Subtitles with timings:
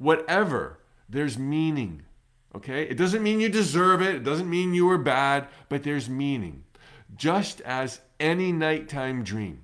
[0.00, 2.02] whatever, there's meaning.
[2.56, 2.82] Okay?
[2.82, 6.64] It doesn't mean you deserve it, it doesn't mean you were bad, but there's meaning.
[7.14, 9.62] Just as any nighttime dream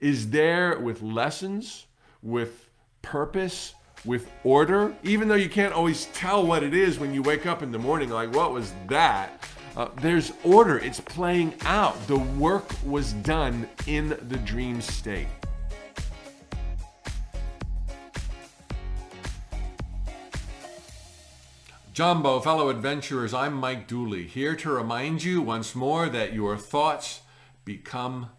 [0.00, 1.86] is there with lessons,
[2.22, 2.68] with
[3.00, 7.46] purpose, with order, even though you can't always tell what it is when you wake
[7.46, 9.42] up in the morning, like, what was that?
[9.76, 12.06] Uh, there's order, it's playing out.
[12.06, 15.28] The work was done in the dream state.
[21.94, 27.20] Jumbo, fellow adventurers, I'm Mike Dooley, here to remind you once more that your thoughts
[27.64, 28.30] become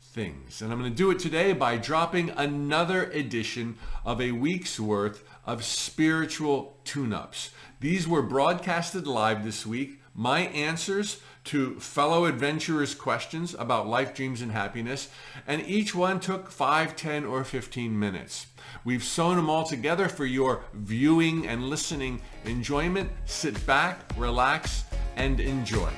[0.00, 0.62] things.
[0.62, 5.24] And I'm going to do it today by dropping another edition of a week's worth
[5.44, 7.50] of spiritual tune ups.
[7.80, 10.00] These were broadcasted live this week.
[10.14, 15.08] My answers to fellow adventurers' questions about life, dreams, and happiness,
[15.46, 18.46] and each one took 5, 10, or 15 minutes.
[18.84, 23.10] We've sewn them all together for your viewing and listening enjoyment.
[23.24, 24.84] Sit back, relax,
[25.16, 25.90] and enjoy.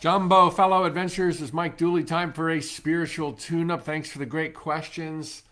[0.00, 2.04] Jumbo, fellow adventurers, is Mike Dooley.
[2.04, 3.82] Time for a spiritual tune up.
[3.82, 5.42] Thanks for the great questions.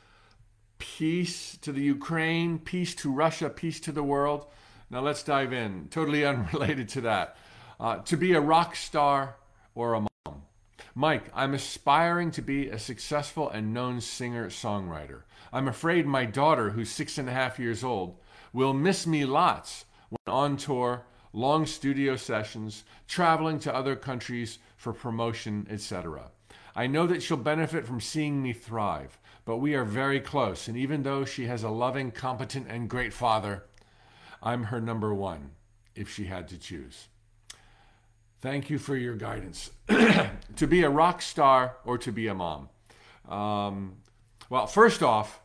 [0.78, 4.46] Peace to the Ukraine, peace to Russia, peace to the world.
[4.88, 5.88] Now let's dive in.
[5.90, 7.36] Totally unrelated to that.
[7.78, 9.36] Uh, to be a rock star
[9.74, 10.42] or a mom.
[10.94, 15.22] Mike, I'm aspiring to be a successful and known singer songwriter.
[15.52, 18.16] I'm afraid my daughter, who's six and a half years old,
[18.52, 24.94] will miss me lots when on tour, long studio sessions, traveling to other countries for
[24.94, 26.30] promotion, etc.
[26.74, 30.76] I know that she'll benefit from seeing me thrive, but we are very close, and
[30.78, 33.64] even though she has a loving, competent, and great father,
[34.42, 35.52] I'm her number one
[35.94, 37.08] if she had to choose.
[38.40, 39.70] Thank you for your guidance.
[40.56, 42.68] to be a rock star or to be a mom?
[43.28, 43.96] Um,
[44.50, 45.40] well, first off,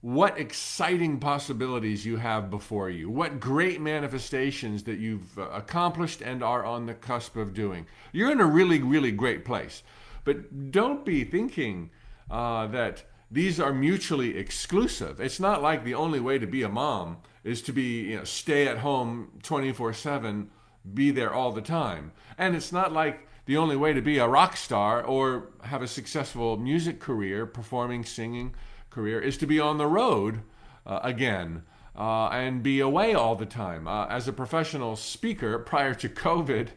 [0.00, 3.10] what exciting possibilities you have before you.
[3.10, 7.86] What great manifestations that you've uh, accomplished and are on the cusp of doing.
[8.12, 9.82] You're in a really, really great place.
[10.24, 11.90] But don't be thinking
[12.30, 15.20] uh, that these are mutually exclusive.
[15.20, 17.16] It's not like the only way to be a mom
[17.46, 20.50] is to be, you know, stay at home 24 7,
[20.92, 22.12] be there all the time.
[22.36, 25.86] And it's not like the only way to be a rock star or have a
[25.86, 28.54] successful music career, performing, singing
[28.90, 30.42] career, is to be on the road
[30.84, 31.62] uh, again.
[31.94, 33.88] Uh, and be away all the time.
[33.88, 36.68] Uh, as a professional speaker prior to COVID,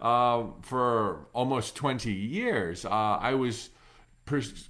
[0.00, 3.70] uh, for almost 20 years, uh, I was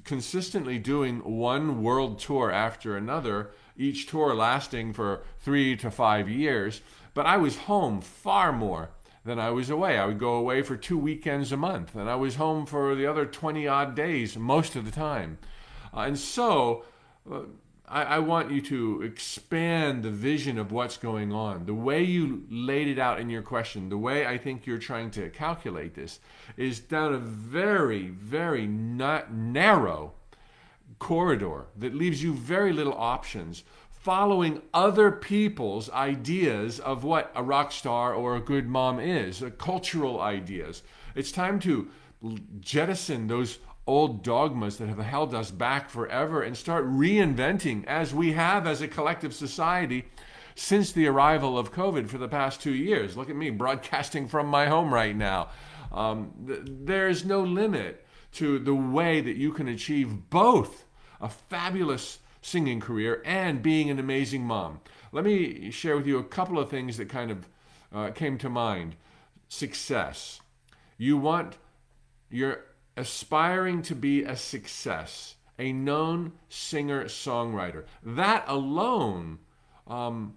[0.05, 6.82] consistently doing one world tour after another, each tour lasting for three to five years.
[7.14, 8.91] But I was home far more
[9.24, 9.98] than I was away.
[9.98, 13.06] I would go away for two weekends a month, and I was home for the
[13.06, 15.38] other 20 odd days most of the time.
[15.94, 16.84] Uh, and so,
[17.30, 17.40] uh,
[17.88, 21.66] I, I, want you to expand the vision of what's going on.
[21.66, 25.10] The way you laid it out in your question, the way I think you're trying
[25.12, 26.20] to calculate this,
[26.56, 30.12] is down a very, very not narrow
[30.98, 37.70] corridor that leaves you very little options following other people's ideas of what a rock
[37.70, 40.82] star or a good mom is, cultural ideas.
[41.14, 41.90] It's time to
[42.60, 48.32] jettison those old dogmas that have held us back forever and start reinventing as we
[48.32, 50.06] have as a collective society
[50.54, 53.16] since the arrival of COVID for the past two years.
[53.16, 55.48] Look at me broadcasting from my home right now.
[55.92, 58.00] Um, th- there's no limit
[58.32, 60.84] to the way that you can achieve both
[61.20, 64.80] a fabulous singing career and being an amazing mom.
[65.12, 67.48] Let me share with you a couple of things that kind of
[67.92, 68.96] uh, came to mind.
[69.48, 70.40] Success.
[70.96, 71.56] You want
[72.30, 72.64] you're
[72.96, 77.84] aspiring to be a success, a known singer songwriter.
[78.04, 79.40] That alone
[79.86, 80.36] um,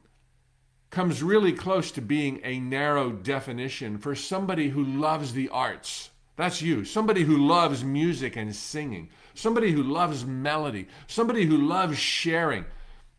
[0.89, 6.09] comes really close to being a narrow definition for somebody who loves the arts.
[6.35, 6.83] That's you.
[6.83, 9.09] Somebody who loves music and singing.
[9.35, 10.87] Somebody who loves melody.
[11.07, 12.65] Somebody who loves sharing.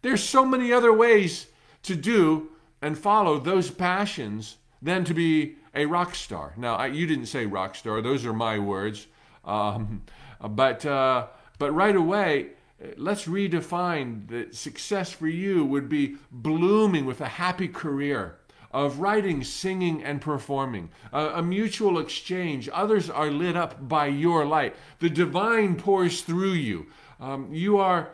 [0.02, 1.46] There's so many other ways
[1.84, 2.50] to do
[2.82, 6.52] and follow those passions than to be a rock star.
[6.56, 9.06] Now, I, you didn't say rock star, those are my words.
[9.44, 10.02] Um,
[10.40, 11.28] but, uh,
[11.58, 12.50] but right away,
[12.96, 18.38] let's redefine that success for you would be blooming with a happy career
[18.74, 22.68] of writing, singing, and performing, a, a, mutual exchange.
[22.70, 24.74] Others are lit up by your light.
[24.98, 26.86] The divine pours through you.
[27.20, 28.10] Um, you are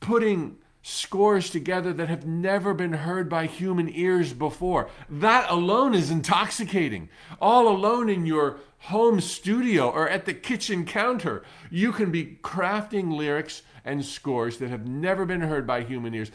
[0.00, 4.90] putting scores together that have never been heard by human ears before.
[5.08, 7.08] That alone is intoxicating.
[7.40, 13.16] All alone in your home studio or at the kitchen counter, you can be crafting
[13.16, 16.32] lyrics and scores that have never been heard by human ears.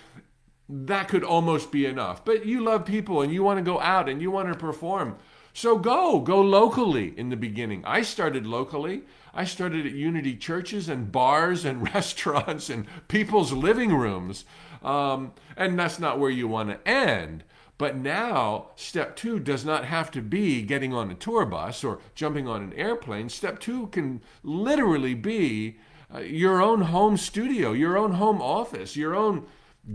[0.73, 2.23] That could almost be enough.
[2.23, 5.17] But you love people and you want to go out and you want to perform.
[5.53, 7.83] So go, go locally in the beginning.
[7.85, 9.03] I started locally.
[9.33, 14.45] I started at Unity churches and bars and restaurants and people's living rooms.
[14.81, 17.43] Um, and that's not where you want to end.
[17.77, 21.99] But now, step two does not have to be getting on a tour bus or
[22.15, 23.27] jumping on an airplane.
[23.27, 25.79] Step two can literally be
[26.13, 29.47] uh, your own home studio, your own home office, your own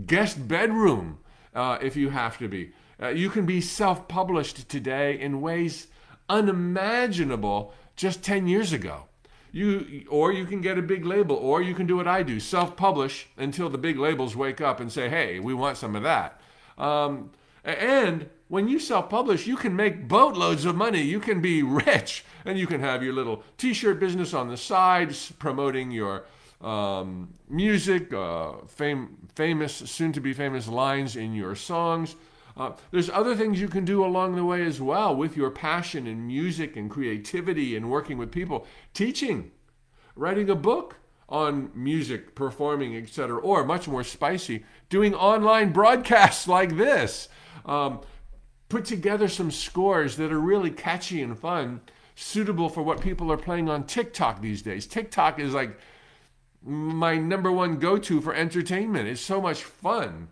[0.05, 1.19] guest bedroom,
[1.53, 2.71] uh, if you have to be.
[3.01, 5.87] Uh, you can be self published today in ways
[6.29, 9.03] unimaginable just 10 years ago.
[9.51, 12.39] You, or you can get a big label, or you can do what I do
[12.39, 16.03] self publish until the big labels wake up and say, hey, we want some of
[16.03, 16.39] that.
[16.77, 17.31] Um,
[17.63, 21.01] and when you self publish, you can make boatloads of money.
[21.01, 24.57] You can be rich, and you can have your little t shirt business on the
[24.57, 26.25] side promoting your
[26.61, 32.15] um, music, uh, fam- famous, soon to be famous lines in your songs.
[32.55, 36.07] Uh, there's other things you can do along the way as well with your passion
[36.07, 38.65] and music and creativity and working with people.
[38.95, 39.51] Teaching,
[40.15, 40.97] writing a book
[41.29, 47.29] on music, performing, etc., or much more spicy, doing online broadcasts like this.
[47.65, 48.01] Um,
[48.69, 51.81] put together some scores that are really catchy and fun,
[52.15, 54.87] suitable for what people are playing on TikTok these days.
[54.87, 55.77] TikTok is like
[56.63, 59.07] my number one go to for entertainment.
[59.07, 60.29] It's so much fun.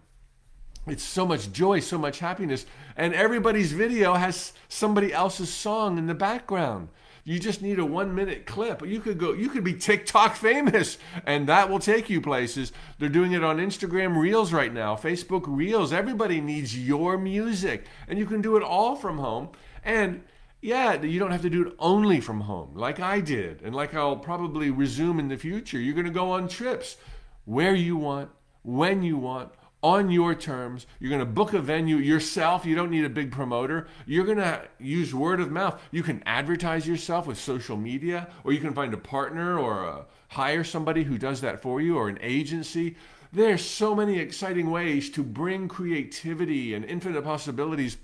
[0.88, 2.66] It's so much joy, so much happiness.
[2.95, 6.89] And everybody's video has somebody else's song in the background.
[7.27, 8.86] You just need a one minute clip.
[8.86, 12.72] You could go, you could be TikTok famous, and that will take you places.
[13.00, 15.92] They're doing it on Instagram Reels right now, Facebook Reels.
[15.92, 19.50] Everybody needs your music, and you can do it all from home.
[19.83, 20.22] And
[20.65, 23.94] yeah, you don't have to do it only from home, like I did, and like
[23.94, 25.79] I'll probably resume in the future.
[25.79, 26.97] You're going to go on trips
[27.44, 28.31] where you want,
[28.63, 29.51] when you want
[29.83, 30.88] on your terms.
[31.00, 32.65] You're going to book a venue yourself.
[32.65, 33.85] You don't need a big promoter.
[34.07, 35.79] You're going to use word of mouth.
[35.91, 40.06] You can advertise yourself with social media, or you can find a partner or a,
[40.29, 42.95] hire somebody who does that for you, or an agency.
[43.31, 47.97] There's so many exciting ways to bring creativity and infinite possibilities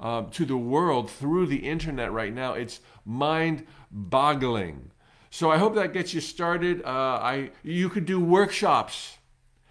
[0.00, 2.54] uh, to the world through the internet right now.
[2.54, 4.90] It's mind boggling.
[5.30, 6.82] So I hope that gets you started.
[6.84, 9.18] Uh, I you could do workshops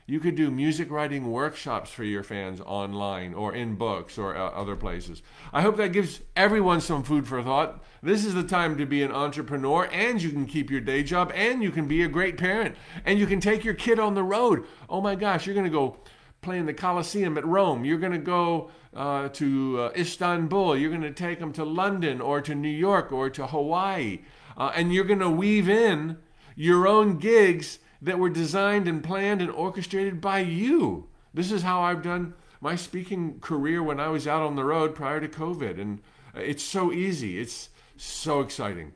[0.06, 4.50] you could do music writing workshops for your fans online or in books or uh,
[4.50, 5.22] other places.
[5.54, 7.82] I hope that gives everyone some food for thought.
[8.02, 11.32] This is the time to be an entrepreneur and you can keep your day job
[11.34, 14.24] and you can be a great parent and you can take your kid on the
[14.24, 14.66] road.
[14.90, 15.98] Oh my gosh, you're going to go
[16.44, 17.86] play in the Colosseum at Rome.
[17.86, 20.78] You're going to go uh, to uh, Istanbul.
[20.78, 24.20] You're going to take them to London or to New York or to Hawaii.
[24.56, 26.18] Uh, and you're going to weave in
[26.56, 31.08] your own gigs that were designed and planned and orchestrated by you.
[31.34, 34.94] This is how I've done my speaking career when I was out on the road
[34.94, 35.80] prior to COVID.
[35.80, 36.02] And
[36.36, 38.94] it's so easy, it's so exciting.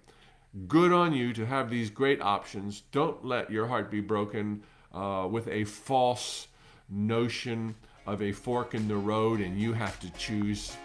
[0.67, 2.81] Good on you to have these great options.
[2.91, 4.63] Don't let your heart be broken
[4.93, 6.47] uh, with a false
[6.89, 7.75] notion
[8.05, 10.75] of a fork in the road and you have to choose.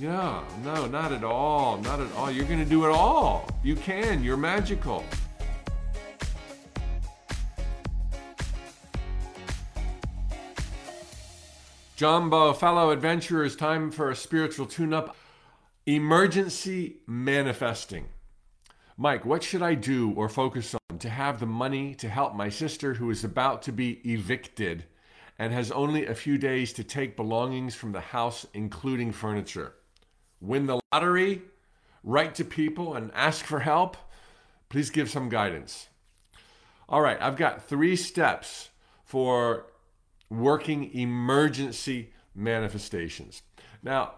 [0.00, 1.78] Yeah, no, not at all.
[1.78, 2.30] Not at all.
[2.30, 3.48] You're going to do it all.
[3.64, 4.22] You can.
[4.22, 5.04] You're magical.
[11.96, 15.16] Jumbo, fellow adventurers, time for a spiritual tune up.
[15.84, 18.06] Emergency manifesting.
[18.96, 22.48] Mike, what should I do or focus on to have the money to help my
[22.48, 24.84] sister who is about to be evicted
[25.38, 29.74] and has only a few days to take belongings from the house, including furniture?
[30.40, 31.42] Win the lottery?
[32.02, 33.96] Write to people and ask for help?
[34.68, 35.88] Please give some guidance.
[36.88, 38.70] All right, I've got three steps
[39.04, 39.66] for
[40.30, 43.42] working emergency manifestations.
[43.82, 44.12] Now,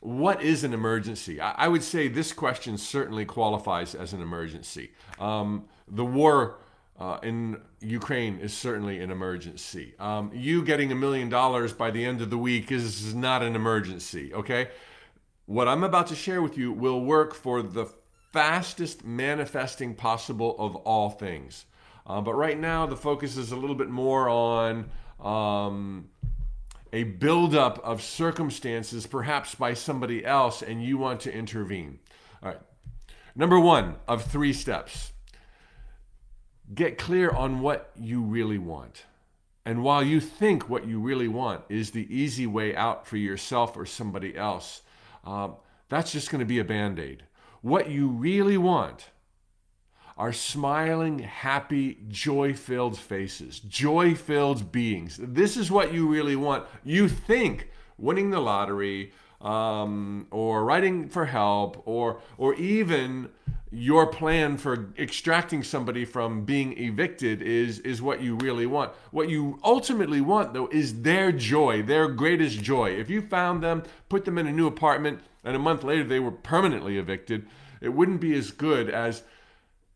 [0.00, 1.40] what is an emergency?
[1.40, 4.90] I, would say this question certainly qualifies as an emergency.
[5.18, 6.58] Um, the war
[6.98, 9.94] uh, in Ukraine is certainly an emergency.
[10.00, 13.54] Um, you getting a million dollars by the end of the week is not an
[13.54, 14.68] emergency, okay?
[15.46, 17.86] What I'm about to share with you will work for the
[18.32, 21.66] fastest manifesting possible of all things.
[22.04, 24.90] Uh, but right now, the focus is a little bit more on
[25.20, 26.08] um,
[26.92, 32.00] a buildup of circumstances, perhaps by somebody else, and you want to intervene.
[32.42, 32.60] All right.
[33.36, 35.12] Number one of three steps
[36.74, 39.04] get clear on what you really want.
[39.64, 43.76] And while you think what you really want is the easy way out for yourself
[43.76, 44.82] or somebody else,
[45.24, 45.48] uh,
[45.88, 47.24] that's just going to be a band aid.
[47.60, 49.10] What you really want
[50.16, 55.18] are smiling, happy, joy filled faces, joy filled beings.
[55.22, 56.64] This is what you really want.
[56.82, 63.28] You think winning the lottery, um, or writing for help, or or even
[63.70, 68.92] your plan for extracting somebody from being evicted is is what you really want.
[69.10, 72.90] What you ultimately want though is their joy, their greatest joy.
[72.90, 76.20] If you found them, put them in a new apartment, and a month later they
[76.20, 77.46] were permanently evicted,
[77.80, 79.22] it wouldn't be as good as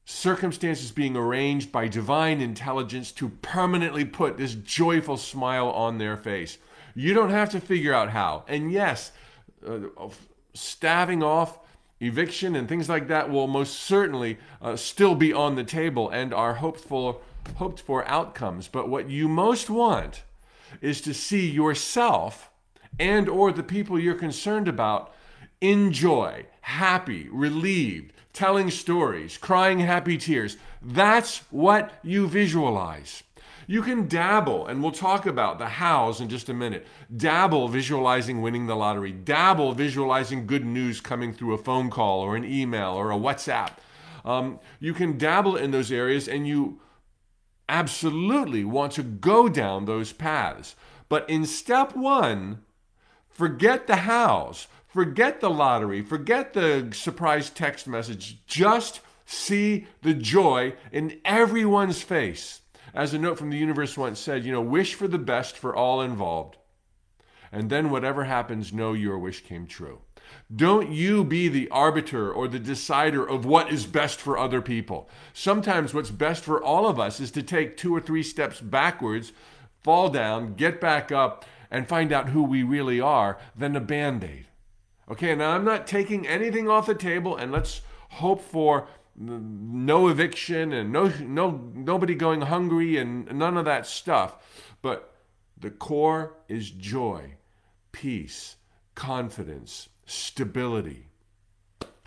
[0.04, 6.58] circumstances being arranged by divine intelligence to permanently put this joyful smile on their face.
[6.94, 8.44] You don't have to figure out how.
[8.48, 9.12] And yes,
[9.66, 10.08] uh,
[10.54, 11.58] staving off
[12.00, 16.34] eviction and things like that will most certainly uh, still be on the table and
[16.34, 17.18] are hoped for,
[17.56, 18.68] hoped for outcomes.
[18.68, 20.24] But what you most want
[20.80, 22.50] is to see yourself
[22.98, 25.14] and or the people you're concerned about
[25.60, 30.56] enjoy, happy, relieved, telling stories, crying happy tears.
[30.82, 33.22] That's what you visualize.
[33.72, 36.86] You can dabble, and we'll talk about the hows in just a minute.
[37.16, 42.36] Dabble visualizing winning the lottery, dabble visualizing good news coming through a phone call or
[42.36, 43.70] an email or a WhatsApp.
[44.26, 46.82] Um, you can dabble in those areas, and you
[47.66, 50.76] absolutely want to go down those paths.
[51.08, 52.60] But in step one,
[53.30, 58.44] forget the hows, forget the lottery, forget the surprise text message.
[58.46, 62.58] Just see the joy in everyone's face.
[62.94, 65.74] As a note from the universe once said, you know, wish for the best for
[65.74, 66.58] all involved.
[67.50, 70.00] And then whatever happens, know your wish came true.
[70.54, 75.08] Don't you be the arbiter or the decider of what is best for other people.
[75.32, 79.32] Sometimes what's best for all of us is to take two or three steps backwards,
[79.82, 84.24] fall down, get back up, and find out who we really are than a band
[84.24, 84.46] aid.
[85.10, 90.72] Okay, now I'm not taking anything off the table, and let's hope for no eviction
[90.72, 94.36] and no no nobody going hungry and none of that stuff.
[94.80, 95.14] But
[95.58, 97.34] the core is joy
[97.92, 98.56] peace
[98.94, 101.06] confidence stability.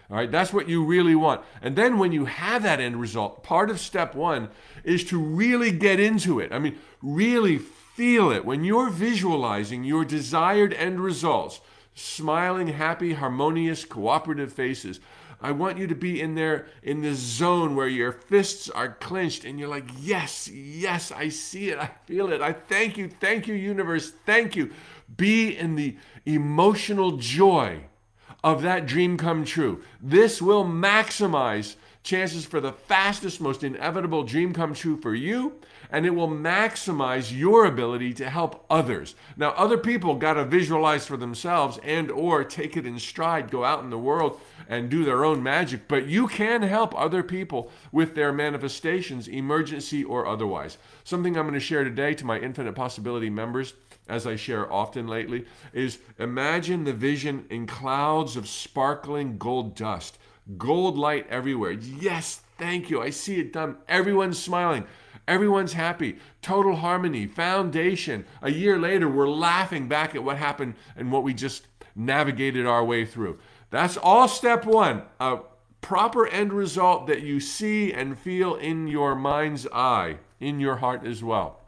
[0.10, 1.42] All right that's what you really want.
[1.62, 4.50] And then when you have that end result part of step 1
[4.84, 6.52] is to really get into it.
[6.52, 8.46] I mean really feel it.
[8.46, 11.62] When you're visualizing your desired end results
[11.94, 15.00] smiling happy harmonious cooperative faces
[15.42, 19.46] I want you to be in there in this zone where your fists are clenched
[19.46, 21.78] and you're like, yes, yes, I see it.
[21.78, 22.42] I feel it.
[22.42, 23.10] I thank you.
[23.10, 24.12] Thank you, universe.
[24.26, 24.72] Thank you.
[25.18, 27.86] Be in the emotional joy
[28.44, 29.84] of that dream come true.
[30.02, 31.76] This will maximize
[32.06, 35.54] chances for the fastest, most inevitable dream come true for you,
[35.90, 39.16] and it will maximize your ability to help others.
[39.36, 43.66] Now, other people got to visualize for themselves and or take it in stride, go
[43.66, 47.72] out in the world and do their own magic, but you can help other people
[47.92, 50.78] with their manifestations, emergency or otherwise.
[51.04, 53.74] Something I'm going to share today to my Infinite Possibility members,
[54.08, 60.20] as I share often lately, is imagine the vision in clouds of sparkling gold dust,
[60.58, 61.72] gold light everywhere.
[61.72, 63.02] Yes, thank you.
[63.02, 63.78] I see it done.
[63.88, 64.86] Everyone's smiling.
[65.28, 66.18] Everyone's happy.
[66.42, 68.26] Total harmony, foundation.
[68.42, 72.84] A year later, we're laughing back at what happened and what we just navigated our
[72.84, 73.40] way through.
[73.72, 75.04] That's all step one.
[75.20, 75.40] A
[75.82, 81.06] proper end result that you see and feel in your mind's eye, in your heart
[81.06, 81.62] as well.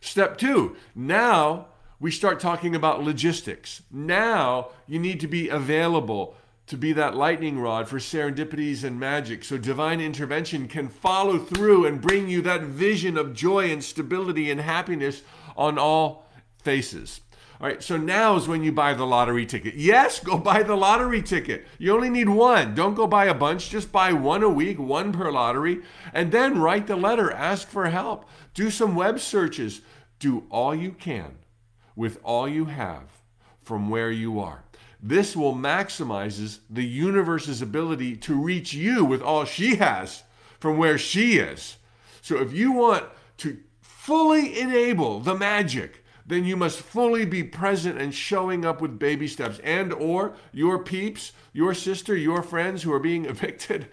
[0.00, 1.66] Step two, now
[2.00, 3.82] we start talking about logistics.
[3.90, 6.36] Now you need to be available
[6.68, 11.86] to be that lightning rod for serendipities and magic so divine intervention can follow through
[11.86, 15.22] and bring you that vision of joy and stability and happiness
[15.56, 16.26] on all
[16.62, 17.20] faces.
[17.60, 19.74] All right, so now is when you buy the lottery ticket.
[19.74, 21.66] Yes, go buy the lottery ticket.
[21.78, 22.74] You only need one.
[22.74, 25.80] Don't go buy a bunch, just buy one a week, one per lottery,
[26.12, 29.80] and then write the letter, ask for help, do some web searches,
[30.18, 31.38] do all you can
[31.96, 33.04] with all you have
[33.62, 34.64] from where you are.
[35.00, 40.24] This will maximizes the universe's ability to reach you with all she has
[40.58, 41.76] from where she is.
[42.20, 43.04] So if you want
[43.38, 48.98] to fully enable the magic, then you must fully be present and showing up with
[48.98, 53.88] baby steps and or your peeps your sister your friends who are being evicted.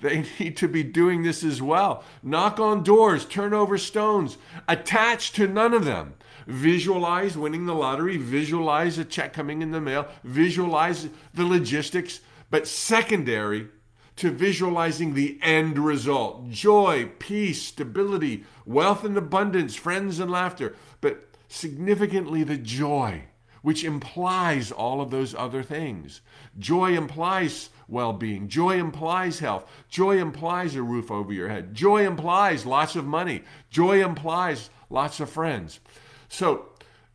[0.00, 2.04] They need to be doing this as well.
[2.22, 4.36] Knock on doors turn over stones
[4.68, 6.14] attach to none of them
[6.46, 12.66] visualize winning the lottery visualize a check coming in the mail visualize the logistics but
[12.68, 13.68] secondary
[14.16, 20.74] to visualizing the end result joy, peace, stability, wealth and abundance, friends and laughter.
[21.00, 23.24] But significantly the joy.
[23.66, 26.20] which implies all of those other things.
[26.56, 28.46] Joy implies well being.
[28.46, 29.68] Joy implies health.
[29.88, 31.74] Joy implies a roof over your head.
[31.74, 33.42] Joy implies lots of money.
[33.68, 35.80] Joy implies lots of friends.
[36.28, 36.66] So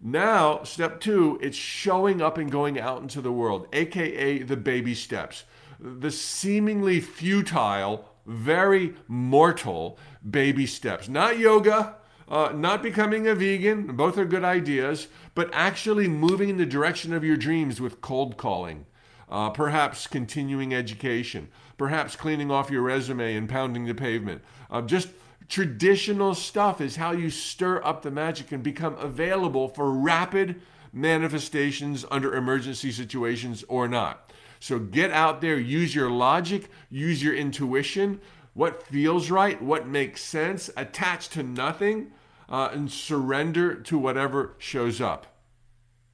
[0.04, 4.96] now, step two, it's showing up and going out into the world, aka the baby
[4.96, 5.44] steps.
[5.80, 11.08] The seemingly futile, very mortal baby steps.
[11.08, 11.96] Not yoga,
[12.28, 17.14] uh, not becoming a vegan, both are good ideas, but actually moving in the direction
[17.14, 18.86] of your dreams with cold calling,
[19.30, 24.42] uh, perhaps continuing education, perhaps cleaning off your resume and pounding the pavement.
[24.70, 25.10] Uh, just
[25.52, 30.62] traditional stuff is how you stir up the magic and become available for rapid
[30.94, 34.32] manifestations under emergency situations or not.
[34.62, 38.22] So get out there, use your logic, use your intuition,
[38.54, 42.14] what feels right, what makes sense, attach to nothing
[42.48, 45.28] uh, and surrender to whatever shows up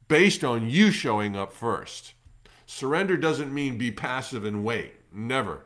[0.08, 2.14] based on you showing up first.
[2.66, 5.66] Surrender doesn't mean be passive and wait, never.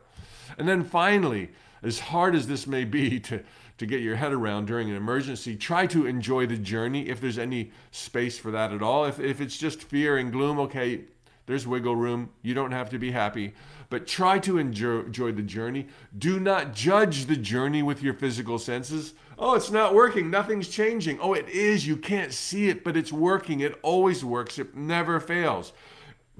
[0.58, 1.52] And then finally,
[1.82, 3.42] as hard as this may be to,
[3.82, 7.36] to get your head around during an emergency, try to enjoy the journey if there's
[7.36, 9.04] any space for that at all.
[9.04, 11.00] If, if it's just fear and gloom, okay,
[11.46, 12.30] there's wiggle room.
[12.42, 13.54] You don't have to be happy,
[13.90, 15.88] but try to enjoy, enjoy the journey.
[16.16, 19.14] Do not judge the journey with your physical senses.
[19.36, 20.30] Oh, it's not working.
[20.30, 21.18] Nothing's changing.
[21.18, 21.84] Oh, it is.
[21.84, 23.58] You can't see it, but it's working.
[23.58, 24.60] It always works.
[24.60, 25.72] It never fails.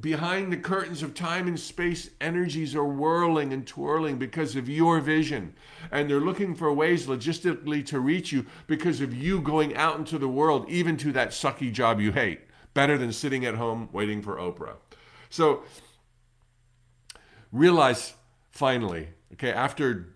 [0.01, 5.01] Behind the curtains of time and space, energies are whirling and twirling because of your
[5.01, 5.55] vision.
[5.91, 10.19] And they're looking for ways logistically to reach you because of you going out into
[10.19, 12.41] the world, even to that sucky job you hate.
[12.73, 14.77] Better than sitting at home waiting for Oprah.
[15.29, 15.63] So
[17.53, 18.15] realize
[18.51, 20.15] finally, okay, after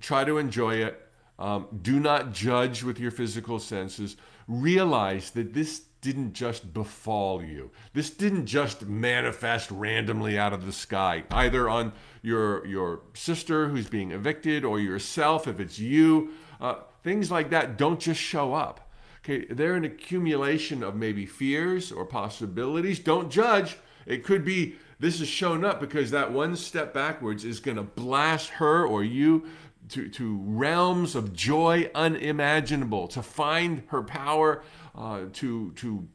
[0.00, 1.06] try to enjoy it,
[1.38, 4.16] um, do not judge with your physical senses.
[4.48, 7.70] Realize that this didn't just befall you.
[7.92, 13.88] This didn't just manifest randomly out of the sky, either on your your sister who's
[13.88, 16.30] being evicted or yourself if it's you.
[16.60, 18.90] Uh, things like that don't just show up.
[19.24, 22.98] Okay, they're an accumulation of maybe fears or possibilities.
[22.98, 23.76] Don't judge.
[24.06, 27.82] It could be this has shown up because that one step backwards is going to
[27.82, 29.46] blast her or you
[29.90, 34.62] to, to realms of joy unimaginable, to find her power,
[34.98, 36.08] uh, to, to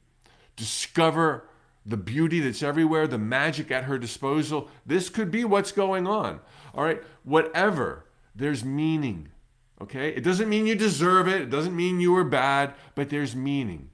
[0.57, 1.47] discover
[1.85, 4.69] the beauty that's everywhere, the magic at her disposal.
[4.85, 6.41] This could be what's going on.
[6.75, 9.29] All right, whatever, there's meaning.
[9.81, 13.35] Okay, it doesn't mean you deserve it, it doesn't mean you were bad, but there's
[13.35, 13.89] meaning.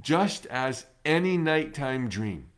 [0.00, 2.48] Just as any nighttime dream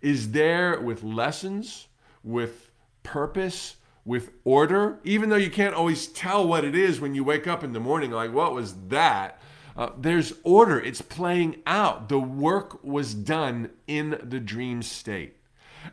[0.00, 1.88] is there with lessons,
[2.24, 2.70] with
[3.02, 7.46] purpose, with order, even though you can't always tell what it is when you wake
[7.46, 9.40] up in the morning, like, what was that?
[9.76, 12.08] Uh, there's order, it's playing out.
[12.08, 15.36] The work was done in the dream state.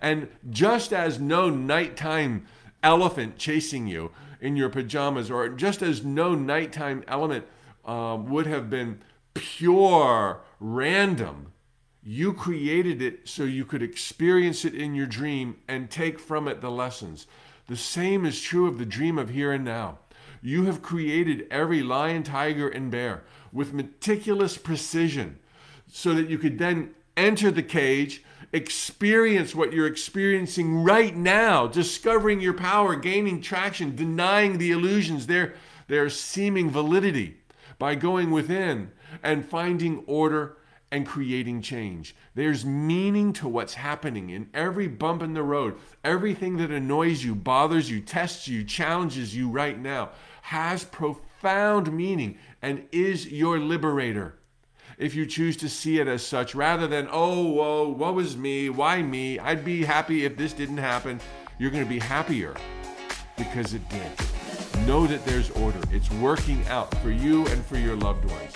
[0.02, 2.46] And just as no nighttime
[2.84, 4.12] elephant chasing you
[4.42, 7.46] in your pajamas, or just as no nighttime element
[7.86, 9.02] uh, would have been
[9.34, 11.54] pure random,
[12.04, 16.62] you created it so you could experience it in your dream and take from it
[16.62, 17.28] the lessons.
[17.68, 20.00] The same is true of the dream of here and now.
[20.42, 25.40] You have created every lion, tiger, and bear with meticulous precision
[25.92, 32.40] so that you could then enter the cage, experience what you're experiencing right now, discovering
[32.40, 35.56] your power, gaining traction, denying the illusions, their,
[35.88, 37.38] their seeming validity
[37.78, 38.92] by going within
[39.24, 40.58] and finding order
[40.92, 42.16] and creating change.
[42.34, 45.78] There's meaning to what's happening in every bump in the road.
[46.04, 50.10] Everything that annoys you, bothers you, tests you, challenges you right now
[50.42, 54.36] has profound meaning and is your liberator.
[54.98, 58.70] If you choose to see it as such, rather than, oh, whoa, what was me?
[58.70, 59.40] Why me?
[59.40, 61.22] I'd be happy if this didn't happen.
[61.58, 62.56] You're going to be happier
[63.38, 64.12] because it did.
[64.86, 65.80] Know that there's order.
[65.92, 68.54] It's working out for you and for your loved ones.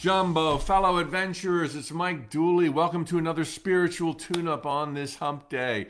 [0.00, 2.68] Jumbo, fellow adventurers, it's Mike Dooley.
[2.68, 5.86] Welcome to another spiritual tune up on this hump day.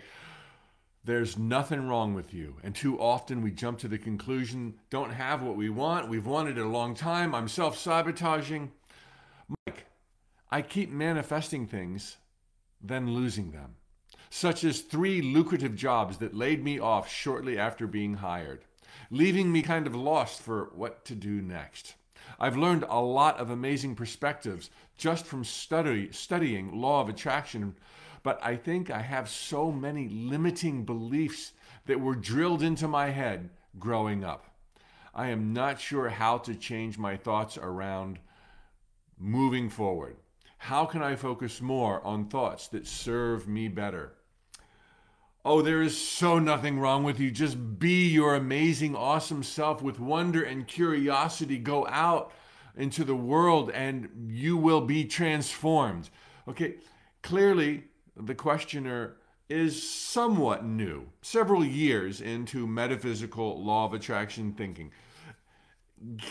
[1.07, 2.57] There's nothing wrong with you.
[2.63, 6.09] And too often we jump to the conclusion don't have what we want.
[6.09, 7.35] We've wanted it a long time.
[7.35, 8.73] I'm self sabotaging.
[9.49, 9.85] Mike,
[10.51, 12.17] I keep manifesting things,
[12.81, 13.75] then losing them,
[14.31, 18.65] such as three lucrative jobs that laid me off shortly after being hired,
[19.11, 21.97] leaving me kind of lost for what to do next.
[22.41, 27.77] I've learned a lot of amazing perspectives just from study, studying law of attraction,
[28.25, 31.53] but I think I have so many limiting beliefs
[31.87, 34.47] that were drilled into my head growing up.
[35.15, 38.19] I am not sure how to change my thoughts around
[39.19, 40.17] moving forward.
[40.57, 44.15] How can I focus more on thoughts that serve me better?
[45.45, 47.31] Oh, there is so nothing wrong with you.
[47.31, 51.59] Just be your amazing, awesome self with wonder and curiosity.
[51.59, 52.33] Go out
[52.75, 56.09] into the world and you will be transformed.
[56.49, 56.77] Okay,
[57.23, 57.85] clearly
[58.17, 59.17] the questioner
[59.49, 64.91] is somewhat new, several years into metaphysical law of attraction thinking.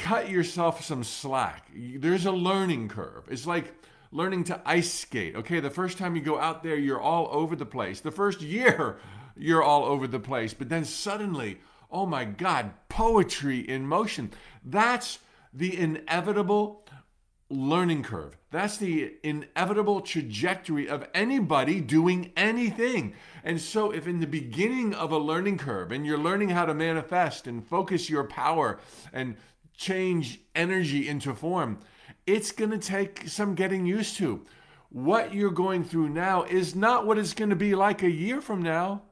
[0.01, 1.69] Cut yourself some slack.
[1.75, 3.23] There's a learning curve.
[3.29, 3.73] It's like
[4.11, 5.35] learning to ice skate.
[5.35, 7.99] Okay, the first time you go out there, you're all over the place.
[7.99, 8.97] The first year,
[9.35, 10.53] you're all over the place.
[10.53, 11.59] But then suddenly,
[11.91, 14.31] oh my God, poetry in motion.
[14.63, 15.19] That's
[15.53, 16.85] the inevitable
[17.49, 18.37] learning curve.
[18.51, 23.13] That's the inevitable trajectory of anybody doing anything.
[23.43, 26.73] And so, if in the beginning of a learning curve and you're learning how to
[26.73, 28.79] manifest and focus your power
[29.11, 29.35] and
[29.75, 31.79] change energy into form,
[32.25, 34.45] it's going to take some getting used to.
[34.89, 38.41] What you're going through now is not what it's going to be like a year
[38.41, 39.03] from now.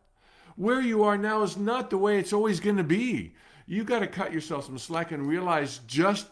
[0.56, 3.34] Where you are now is not the way it's always going to be.
[3.66, 6.28] You got to cut yourself some slack and realize just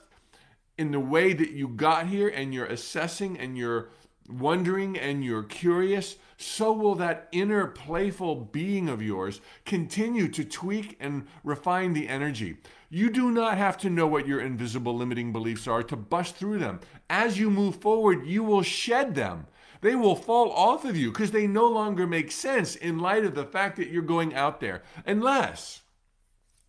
[0.79, 3.89] in the way that you got here and you're assessing and you're
[4.29, 10.95] wondering and you're curious, so will that inner playful being of yours continue to tweak
[11.01, 12.55] and refine the energy.
[12.89, 16.59] You do not have to know what your invisible limiting beliefs are to bust through
[16.59, 16.79] them.
[17.09, 19.47] As you move forward, you will shed them.
[19.81, 23.35] They will fall off of you because they no longer make sense in light of
[23.35, 24.83] the fact that you're going out there.
[25.05, 25.81] Unless,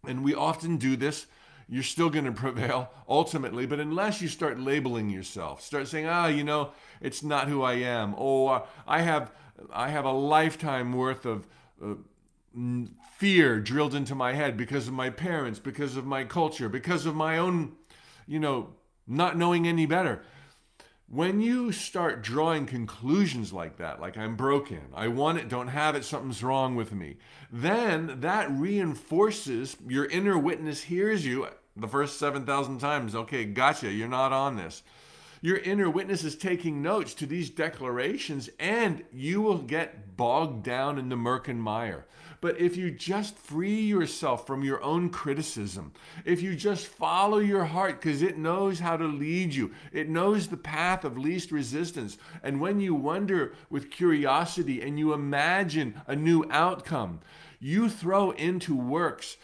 [0.04, 1.26] and we often do this,
[1.70, 6.26] you're still going to prevail ultimately, but unless you start labeling yourself, start saying, ah,
[6.26, 8.14] you know, it's not who I am.
[8.18, 9.32] Oh, I have,
[9.72, 11.46] I have a lifetime worth of
[11.82, 11.94] uh,
[13.16, 17.14] fear drilled into my head because of my parents, because of my culture, because of
[17.14, 17.72] my own,
[18.26, 18.70] you know,
[19.06, 20.22] not knowing any better.
[21.08, 25.96] When you start drawing conclusions like that, like I'm broken, I want it, don't have
[25.96, 27.16] it, something's wrong with me,
[27.52, 33.14] then that reinforces your inner witness hears you the first 7,000 times.
[33.14, 34.82] Okay, gotcha, you're not on this.
[35.42, 40.98] Your inner witness is taking notes to these declarations, and you will get bogged down
[40.98, 42.06] in the murk and mire.
[42.42, 45.92] But if you just free yourself from your own criticism,
[46.26, 50.48] if you just follow your heart because it knows how to lead you, it knows
[50.48, 52.18] the path of least resistance.
[52.42, 57.20] And when you wonder with curiosity and you imagine a new outcome,
[57.58, 59.36] you throw into works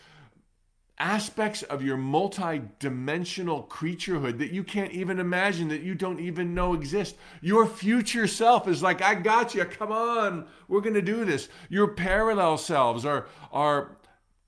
[0.98, 6.72] aspects of your multi-dimensional creaturehood that you can't even imagine that you don't even know
[6.72, 7.16] exist.
[7.42, 9.64] Your future self is like i got you.
[9.64, 10.46] Come on.
[10.68, 11.48] We're going to do this.
[11.68, 13.98] Your parallel selves are are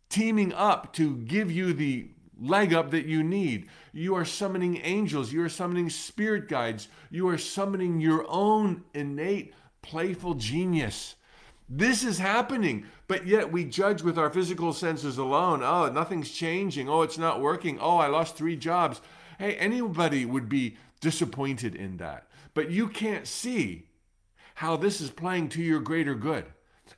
[0.08, 2.08] teaming up to give you the
[2.40, 3.68] leg up that you need.
[3.92, 5.32] You are summoning angels.
[5.32, 6.88] You are summoning spirit guides.
[7.10, 11.16] You are summoning your own innate playful genius.
[11.68, 15.62] This is happening, but yet we judge with our physical senses alone.
[15.62, 16.88] Oh, nothing's changing.
[16.88, 17.78] Oh, it's not working.
[17.80, 19.00] Oh, I lost three jobs.
[19.38, 22.28] Hey, anybody would be disappointed in that.
[22.54, 23.86] But you can't see
[24.56, 26.44] how this is playing to your greater good.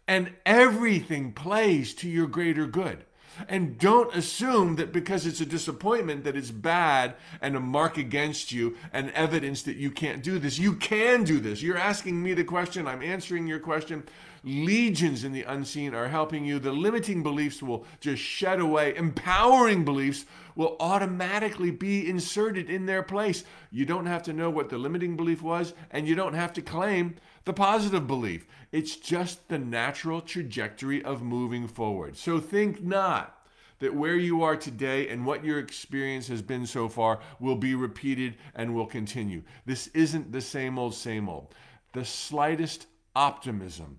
[0.09, 3.05] And everything plays to your greater good.
[3.49, 8.53] And don't assume that because it's a disappointment that it's bad and a mark against
[8.53, 10.59] you and evidence that you can't do this.
[10.59, 11.63] You can do this.
[11.63, 14.03] You're asking me the question, I'm answering your question.
[14.43, 16.59] Legions in the unseen are helping you.
[16.59, 18.97] The limiting beliefs will just shed away.
[18.97, 20.25] Empowering beliefs
[20.57, 23.45] will automatically be inserted in their place.
[23.71, 26.63] You don't have to know what the limiting belief was, and you don't have to
[26.63, 28.47] claim the positive belief.
[28.73, 32.17] It's just the natural trajectory of moving forward.
[32.17, 33.37] So think not
[33.81, 37.75] that where you are today and what your experience has been so far will be
[37.75, 39.43] repeated and will continue.
[39.67, 41.55] This isn't the same old, same old.
[41.93, 43.99] The slightest optimism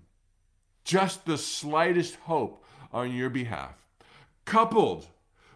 [0.84, 3.74] just the slightest hope on your behalf,
[4.44, 5.06] coupled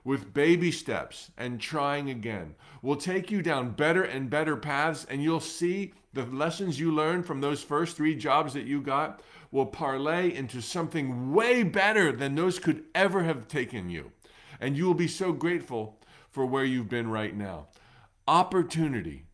[0.04, 5.22] with baby steps and trying again, will take you down better and better paths, and
[5.22, 9.66] you'll see the lessons you learned from those first three jobs that you got will
[9.66, 14.12] parlay into something way better than those could ever have taken you.
[14.60, 17.66] And you will be so grateful for where you've been right now.
[18.28, 19.26] Opportunity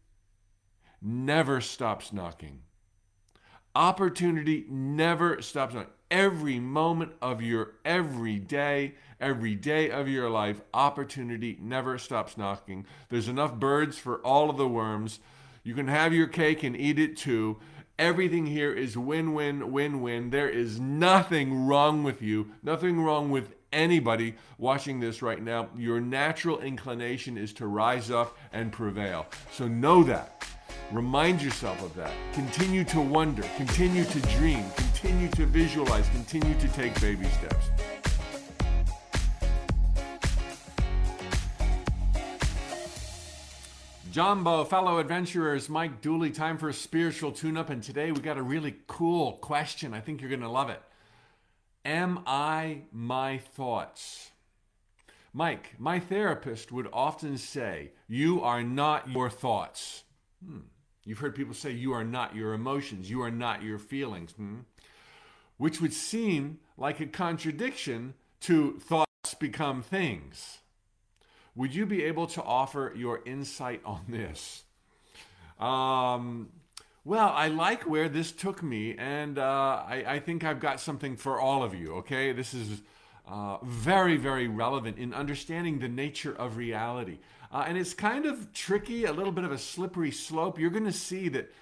[1.01, 2.62] never stops knocking.
[3.75, 5.75] Opportunity never stops.
[5.75, 5.93] Knocking.
[6.11, 12.85] Every moment of your every day, every day of your life, opportunity never stops knocking.
[13.09, 15.21] There's enough birds for all of the worms.
[15.65, 17.61] You can have your cake and eat it too.
[17.99, 20.31] Everything here is win win, win win.
[20.31, 26.01] There is nothing wrong with you, nothing wrong with anybody watching this right now, your
[26.01, 29.27] natural inclination is to rise up and prevail.
[29.53, 30.47] So know that.
[30.93, 32.13] Remind yourself of that.
[32.35, 37.71] Continue to wonder, continue to dream, continue to visualize, continue to take baby steps.
[44.11, 47.71] Jumbo, fellow adventurers, Mike Dooley, time for a spiritual tune up.
[47.71, 49.95] And today we got a really cool question.
[49.95, 50.83] I think you're going to love it.
[51.87, 54.33] Am I my thoughts?
[55.33, 60.03] Mike, my therapist would often say, You are not your thoughts.
[60.45, 60.59] Hmm.
[61.05, 64.61] You've heard people say, You are not your emotions, you are not your feelings, hmm?
[65.57, 70.59] which would seem like a contradiction to thoughts become things.
[71.55, 74.65] Would you be able to offer your insight on this?
[75.61, 76.49] Um,
[77.05, 81.17] well, I like where this took me, and uh, I, I, think I've got something
[81.17, 82.33] for all of you, okay?
[82.33, 82.81] This is
[83.29, 87.19] uh, very, very relevant in understanding the nature of reality.
[87.53, 90.59] Uh, and it's kind of tricky, a little bit of a slippery slope.
[90.59, 91.53] You're going to see that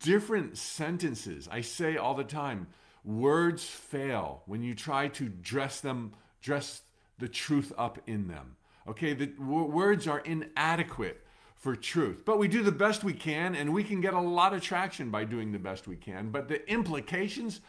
[0.00, 2.66] different sentences, I say all the time,
[3.04, 6.82] words fail when you try to dress them, dress
[7.18, 8.56] the truth up in them.
[8.88, 12.24] Okay, the w- words are inadequate for truth.
[12.24, 15.10] But we do the best we can, and we can get a lot of traction
[15.10, 16.30] by doing the best we can.
[16.30, 17.60] But the implications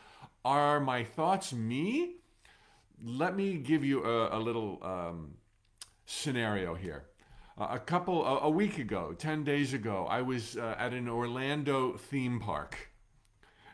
[0.43, 2.15] are my thoughts me?
[3.03, 5.35] Let me give you a, a little um,
[6.05, 7.05] scenario here.
[7.55, 11.97] A couple, a, a, week ago, 10 days ago, I was uh, at an Orlando
[11.97, 12.89] theme park.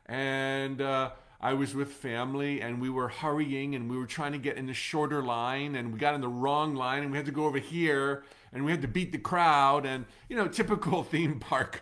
[0.05, 4.37] And uh, I was with family and we were hurrying and we were trying to
[4.37, 7.25] get in the shorter line and we got in the wrong line and we had
[7.27, 11.03] to go over here and we had to beat the crowd and, you know, typical
[11.03, 11.81] theme park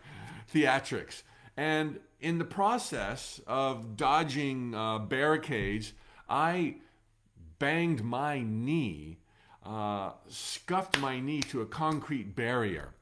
[0.53, 1.23] theatrics.
[1.55, 5.93] And in the process of dodging uh, barricades,
[6.29, 6.75] I
[7.57, 9.17] banged my knee,
[9.67, 12.93] uh, scuffed my knee to a concrete barrier.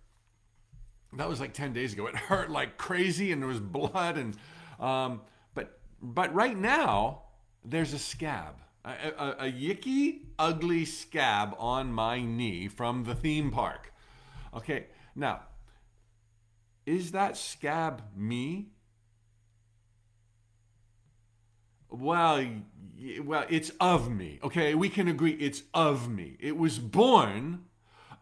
[1.13, 2.08] That was like 10 days ago.
[2.08, 4.36] It hurt like crazy and there was blood and.
[4.80, 5.21] Um,
[5.54, 7.21] but but right now,
[7.63, 8.56] there's a scab.
[8.84, 13.91] A, a, a, yicky, ugly scab on my knee from the theme park.
[14.54, 15.41] Okay, now,
[16.86, 18.67] is that scab me?
[21.99, 22.45] Well,
[23.23, 24.39] well, it's of me.
[24.43, 26.38] Okay, we can agree it's of me.
[26.39, 27.65] It was born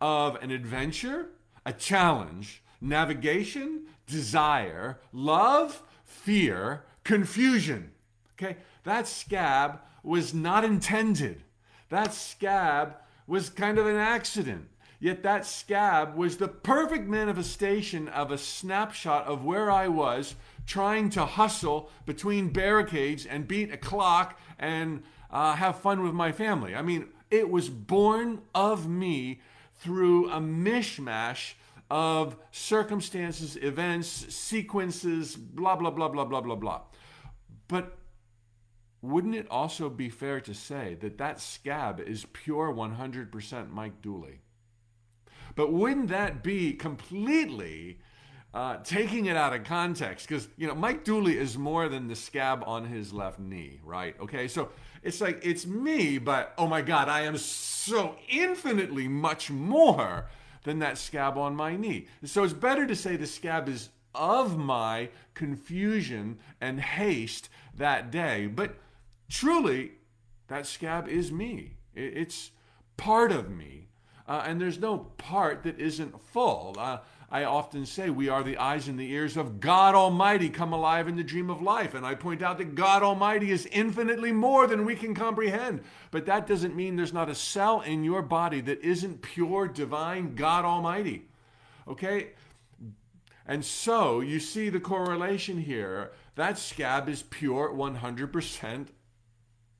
[0.01, 1.29] of an adventure,
[1.65, 7.91] a challenge, navigation, desire, love, fear, confusion.
[8.33, 11.43] Okay, that scab was not intended.
[11.89, 14.67] That scab was kind of an accident.
[14.99, 21.09] Yet that scab was the perfect manifestation of a snapshot of where I was trying
[21.11, 26.75] to hustle between barricades and beat a clock and uh, have fun with my family.
[26.75, 29.41] I mean, it was born of me
[29.79, 31.53] through a mishmash
[31.89, 36.81] of circumstances, events, sequences, blah, blah, blah, blah, blah, blah, blah.
[37.67, 37.97] But
[39.01, 44.39] wouldn't it also be fair to say that that scab is pure 100% Mike Dooley?
[45.55, 47.99] But wouldn't that be completely
[48.53, 50.27] uh, taking it out of context?
[50.27, 54.15] Because, you know, Mike Dooley is more than the scab on his left knee, right?
[54.19, 54.69] Okay, so
[55.01, 60.27] it's like, it's me, but oh my God, I am so infinitely much more
[60.63, 62.07] than that scab on my knee.
[62.23, 68.47] So it's better to say the scab is of my confusion and haste that day.
[68.47, 68.75] But
[69.29, 69.93] truly,
[70.47, 71.77] that scab is me.
[71.95, 72.51] It's
[72.97, 73.87] part of me.
[74.27, 76.75] Uh, and there's no part that isn't full.
[76.77, 76.99] Uh,
[77.33, 81.07] I often say we are the eyes and the ears of God Almighty come alive
[81.07, 81.95] in the dream of life.
[81.95, 85.81] And I point out that God Almighty is infinitely more than we can comprehend.
[86.11, 90.35] But that doesn't mean there's not a cell in your body that isn't pure, divine
[90.35, 91.25] God Almighty.
[91.87, 92.33] Okay?
[93.47, 96.11] And so you see the correlation here.
[96.35, 98.89] That scab is pure 100%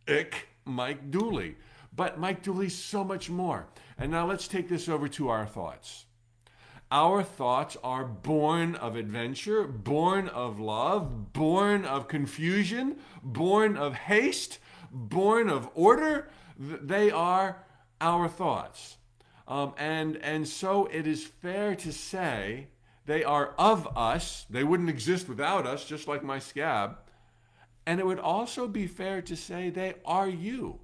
[0.08, 1.58] ick Mike Dooley.
[1.96, 3.68] But Mike Dooley's so much more.
[4.00, 6.06] And now let's take this over to our thoughts.
[6.92, 14.60] Our thoughts are born of adventure, born of love, born of confusion, born of haste,
[14.92, 16.30] born of order.
[16.58, 17.64] They are
[18.00, 18.98] our thoughts.
[19.48, 22.68] Um, and, and so it is fair to say
[23.06, 24.46] they are of us.
[24.50, 26.98] They wouldn't exist without us, just like my scab.
[27.86, 30.80] And it would also be fair to say they are you.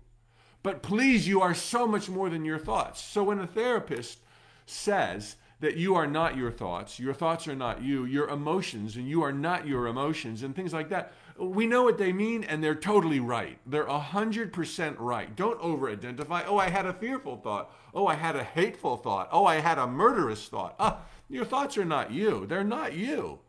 [0.62, 3.02] But please, you are so much more than your thoughts.
[3.02, 4.20] So when a therapist
[4.66, 9.08] says, that you are not your thoughts, your thoughts are not you, your emotions, and
[9.08, 11.14] you are not your emotions, and things like that.
[11.38, 13.60] we know what they mean and they're totally right.
[13.66, 15.36] They're 100% right.
[15.36, 16.44] Don't over identify.
[16.46, 17.74] Oh, I had a fearful thought.
[17.94, 19.30] Oh, I had a hateful thought.
[19.32, 20.76] Oh, I had a murderous thought.
[20.80, 22.46] Ah, your thoughts are not you.
[22.46, 23.40] They're not you.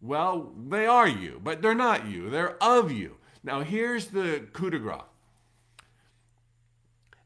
[0.00, 2.30] Well, they are you, but they're not you.
[2.30, 3.16] They're of you.
[3.42, 5.02] Now, here's the coup de grace.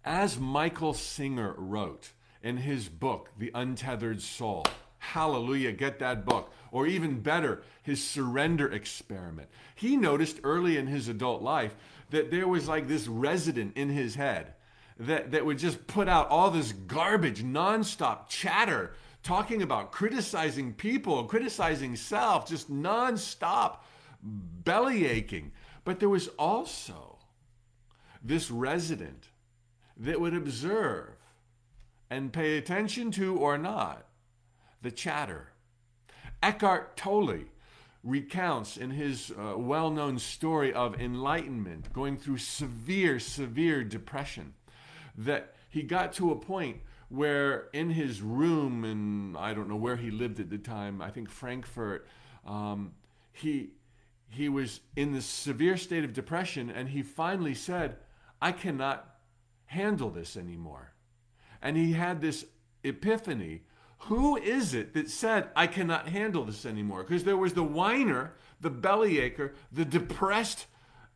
[0.05, 2.13] As Michael Singer wrote
[2.45, 4.65] in his book, The Untethered Soul,
[4.99, 6.53] hallelujah, get that book.
[6.71, 9.49] Or even better, his surrender experiment.
[9.75, 11.75] He noticed early in his adult life
[12.11, 14.55] that there was like this resident in his head
[14.99, 21.25] that, that would just put out all this garbage, nonstop chatter, talking about criticizing people,
[21.25, 23.79] criticizing self, just nonstop
[24.23, 25.51] belly aching.
[25.85, 27.19] But there was also
[28.23, 29.29] this resident
[29.97, 31.11] that would observe
[32.15, 34.07] and pay attention to or not
[34.83, 35.49] the chatter.
[36.43, 37.47] Eckhart Tolle
[38.05, 44.55] recounts in his uh, well known story of enlightenment, going through severe, severe depression,
[45.19, 46.77] that he got to a point
[47.09, 51.11] where in his room, and I don't know where he lived at the time, I
[51.11, 52.07] think Frankfurt,
[52.47, 52.93] um,
[53.33, 53.71] he,
[54.29, 57.97] he was in this severe state of depression, and he finally said,
[58.41, 59.17] I cannot
[59.67, 60.94] handle this anymore.
[61.65, 62.45] And he had this
[62.85, 63.63] epiphany
[64.09, 67.03] who is it that said, I cannot handle this anymore?
[67.03, 70.67] Because there was the whiner, the bellyacre, the depressed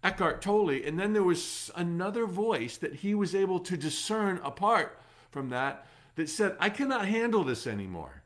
[0.02, 4.98] Eckhart Tolle, and then there was another voice that he was able to discern apart
[5.30, 8.22] from that that said, I cannot handle this anymore.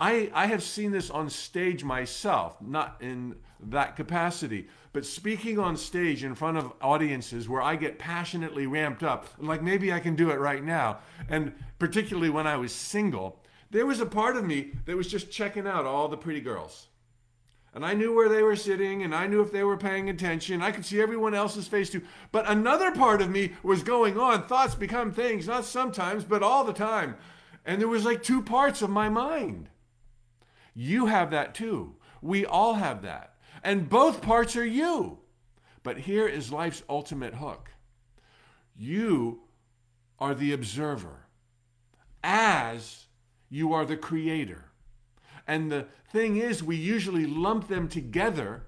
[0.00, 3.36] I, I have seen this on stage myself, not in
[3.68, 9.02] that capacity, but speaking on stage in front of audiences where I get passionately ramped
[9.02, 10.98] up, like maybe I can do it right now.
[11.28, 15.30] And particularly when I was single, there was a part of me that was just
[15.30, 16.88] checking out all the pretty girls.
[17.72, 20.60] And I knew where they were sitting, and I knew if they were paying attention.
[20.60, 22.02] I could see everyone else's face too.
[22.32, 24.42] But another part of me was going on.
[24.42, 27.16] Thoughts become things, not sometimes, but all the time.
[27.64, 29.68] And there was like two parts of my mind.
[30.74, 31.94] You have that too.
[32.20, 33.29] We all have that.
[33.62, 35.18] And both parts are you.
[35.82, 37.70] But here is life's ultimate hook
[38.80, 39.40] you
[40.18, 41.26] are the observer
[42.24, 43.06] as
[43.50, 44.64] you are the creator.
[45.46, 48.62] And the thing is, we usually lump them together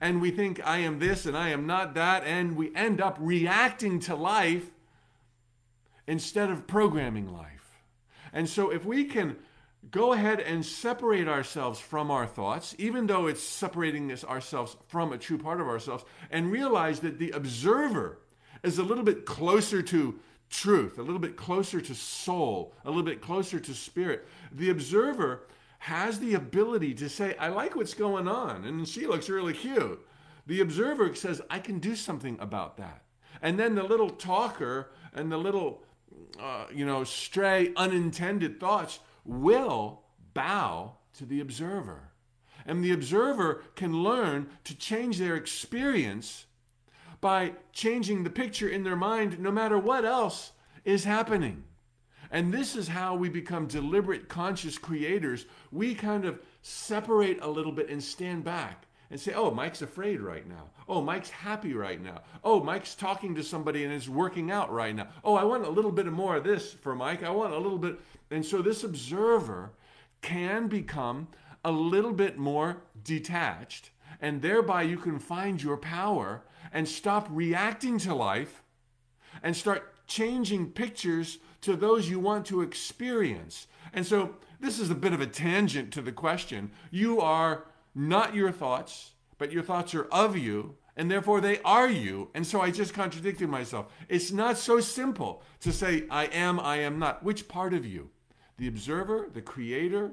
[0.00, 2.24] and we think, I am this and I am not that.
[2.24, 4.70] And we end up reacting to life
[6.06, 7.82] instead of programming life.
[8.32, 9.36] And so, if we can
[9.90, 15.12] go ahead and separate ourselves from our thoughts, even though it's separating us ourselves from
[15.12, 18.18] a true part of ourselves, and realize that the observer
[18.62, 20.18] is a little bit closer to
[20.50, 24.26] truth, a little bit closer to soul, a little bit closer to spirit.
[24.52, 25.46] The observer
[25.78, 30.06] has the ability to say, I like what's going on, and she looks really cute.
[30.46, 33.02] The observer says, I can do something about that.
[33.40, 35.82] And then the little talker and the little,
[36.38, 40.02] uh, you know, stray, unintended thoughts will
[40.34, 42.10] bow to the observer.
[42.66, 46.46] And the observer can learn to change their experience
[47.20, 50.52] by changing the picture in their mind no matter what else
[50.84, 51.64] is happening.
[52.30, 55.46] And this is how we become deliberate, conscious creators.
[55.72, 60.20] We kind of separate a little bit and stand back and say, oh, Mike's afraid
[60.20, 60.70] right now.
[60.88, 62.22] Oh, Mike's happy right now.
[62.44, 65.08] Oh, Mike's talking to somebody and is working out right now.
[65.24, 67.24] Oh, I want a little bit more of this for Mike.
[67.24, 67.98] I want a little bit.
[68.30, 69.72] And so this observer
[70.22, 71.28] can become
[71.64, 73.90] a little bit more detached,
[74.20, 78.62] and thereby you can find your power and stop reacting to life
[79.42, 83.66] and start changing pictures to those you want to experience.
[83.92, 86.70] And so this is a bit of a tangent to the question.
[86.90, 87.64] You are
[87.94, 92.28] not your thoughts, but your thoughts are of you, and therefore they are you.
[92.34, 93.92] And so I just contradicted myself.
[94.08, 97.22] It's not so simple to say, I am, I am not.
[97.22, 98.10] Which part of you?
[98.60, 100.10] The observer, the creator,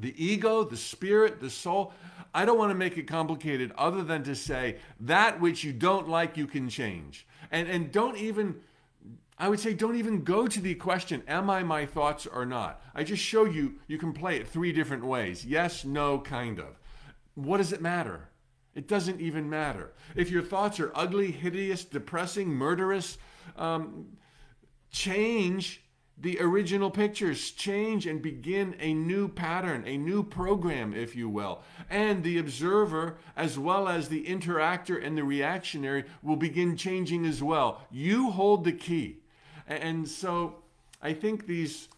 [0.00, 1.92] the ego, the spirit, the soul.
[2.34, 6.08] I don't want to make it complicated other than to say that which you don't
[6.08, 7.28] like, you can change.
[7.52, 8.56] And, and don't even,
[9.38, 12.82] I would say, don't even go to the question, am I my thoughts or not?
[12.92, 16.80] I just show you, you can play it three different ways yes, no, kind of.
[17.36, 18.30] What does it matter?
[18.74, 19.92] It doesn't even matter.
[20.16, 23.16] If your thoughts are ugly, hideous, depressing, murderous,
[23.56, 24.06] um,
[24.90, 25.83] change
[26.16, 31.62] the original pictures, change and begin a new pattern, a new program, if you will.
[31.90, 37.42] And the observer, as well as the interactor and the reactionary, will begin changing as
[37.42, 37.82] well.
[37.90, 39.18] You hold the key.
[39.66, 40.56] And so
[41.02, 41.88] I think these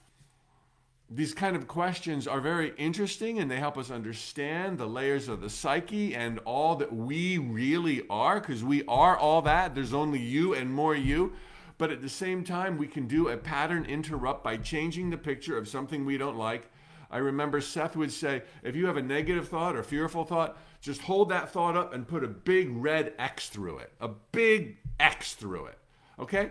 [1.08, 5.40] these kind of questions are very interesting and they help us understand the layers of
[5.40, 9.72] the psyche and all that we really are because we are all that.
[9.76, 11.34] There's only you and more you.
[11.78, 15.58] But at the same time, we can do a pattern interrupt by changing the picture
[15.58, 16.70] of something we don't like.
[17.10, 21.02] I remember Seth would say, if you have a negative thought or fearful thought, just
[21.02, 25.34] hold that thought up and put a big red X through it, a big X
[25.34, 25.78] through it.
[26.18, 26.50] Okay?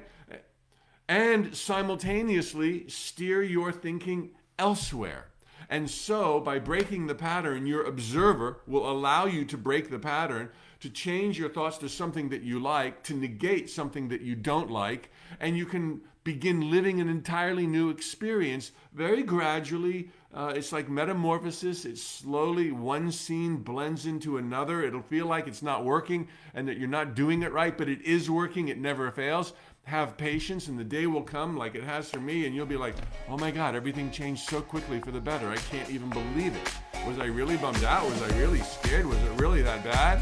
[1.08, 5.28] And simultaneously steer your thinking elsewhere.
[5.70, 10.50] And so, by breaking the pattern, your observer will allow you to break the pattern,
[10.86, 14.70] to change your thoughts to something that you like, to negate something that you don't
[14.70, 15.10] like,
[15.40, 20.12] and you can begin living an entirely new experience very gradually.
[20.32, 21.86] Uh, it's like metamorphosis.
[21.86, 24.84] It slowly, one scene blends into another.
[24.84, 28.04] It'll feel like it's not working and that you're not doing it right, but it
[28.04, 28.68] is working.
[28.68, 29.54] It never fails
[29.86, 32.76] have patience and the day will come like it has for me and you'll be
[32.76, 32.96] like
[33.30, 37.08] oh my god everything changed so quickly for the better i can't even believe it
[37.08, 40.20] was i really bummed out was i really scared was it really that bad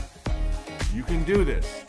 [0.93, 1.83] you can do this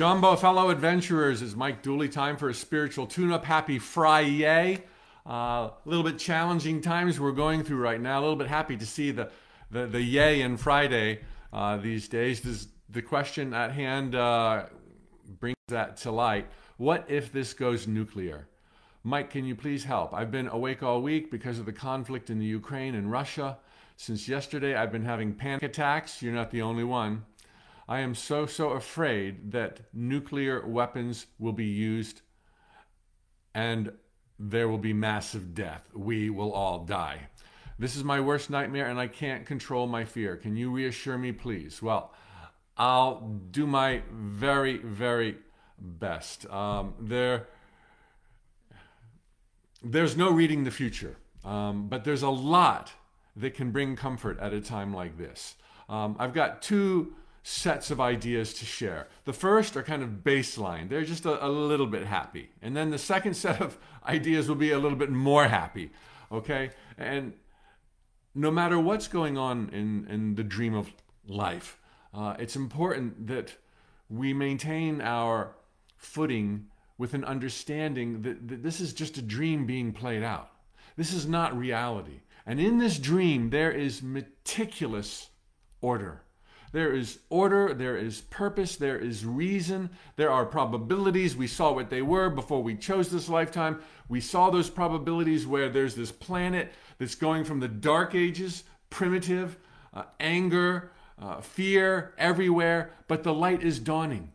[0.00, 3.44] Jumbo fellow adventurers, is Mike Dooley time for a spiritual tune-up.
[3.44, 4.84] Happy Friday!
[5.26, 8.18] Uh, a little bit challenging times we're going through right now.
[8.18, 9.30] A little bit happy to see the
[9.70, 11.20] the, the yay and Friday
[11.52, 12.40] uh, these days.
[12.40, 14.64] This, the question at hand uh,
[15.38, 16.46] brings that to light.
[16.76, 18.48] What if this goes nuclear?
[19.02, 20.12] Mike, can you please help?
[20.12, 23.58] I've been awake all week because of the conflict in the Ukraine and Russia.
[23.96, 26.20] Since yesterday, I've been having panic attacks.
[26.20, 27.24] You're not the only one.
[27.88, 32.20] I am so, so afraid that nuclear weapons will be used
[33.54, 33.90] and
[34.38, 35.82] there will be massive death.
[35.94, 37.28] We will all die.
[37.78, 40.36] This is my worst nightmare and I can't control my fear.
[40.36, 41.80] Can you reassure me, please?
[41.80, 42.12] Well,
[42.76, 45.38] I'll do my very, very
[45.78, 46.48] best.
[46.50, 47.48] Um, there,
[49.82, 52.92] there's no reading the future, um, but there's a lot
[53.36, 55.56] that can bring comfort at a time like this.
[55.88, 59.08] Um, I've got two sets of ideas to share.
[59.24, 62.50] The first are kind of baseline, they're just a, a little bit happy.
[62.60, 65.90] And then the second set of ideas will be a little bit more happy.
[66.30, 66.70] Okay?
[66.98, 67.32] And
[68.34, 70.92] no matter what's going on in, in the dream of
[71.26, 71.78] life,
[72.12, 73.54] uh, it's important that
[74.08, 75.54] we maintain our
[75.96, 76.66] footing
[77.00, 80.50] with an understanding that, that this is just a dream being played out.
[80.98, 82.20] This is not reality.
[82.44, 85.30] And in this dream, there is meticulous
[85.80, 86.20] order.
[86.72, 91.34] There is order, there is purpose, there is reason, there are probabilities.
[91.34, 93.80] We saw what they were before we chose this lifetime.
[94.10, 99.56] We saw those probabilities where there's this planet that's going from the dark ages, primitive,
[99.94, 104.32] uh, anger, uh, fear everywhere, but the light is dawning.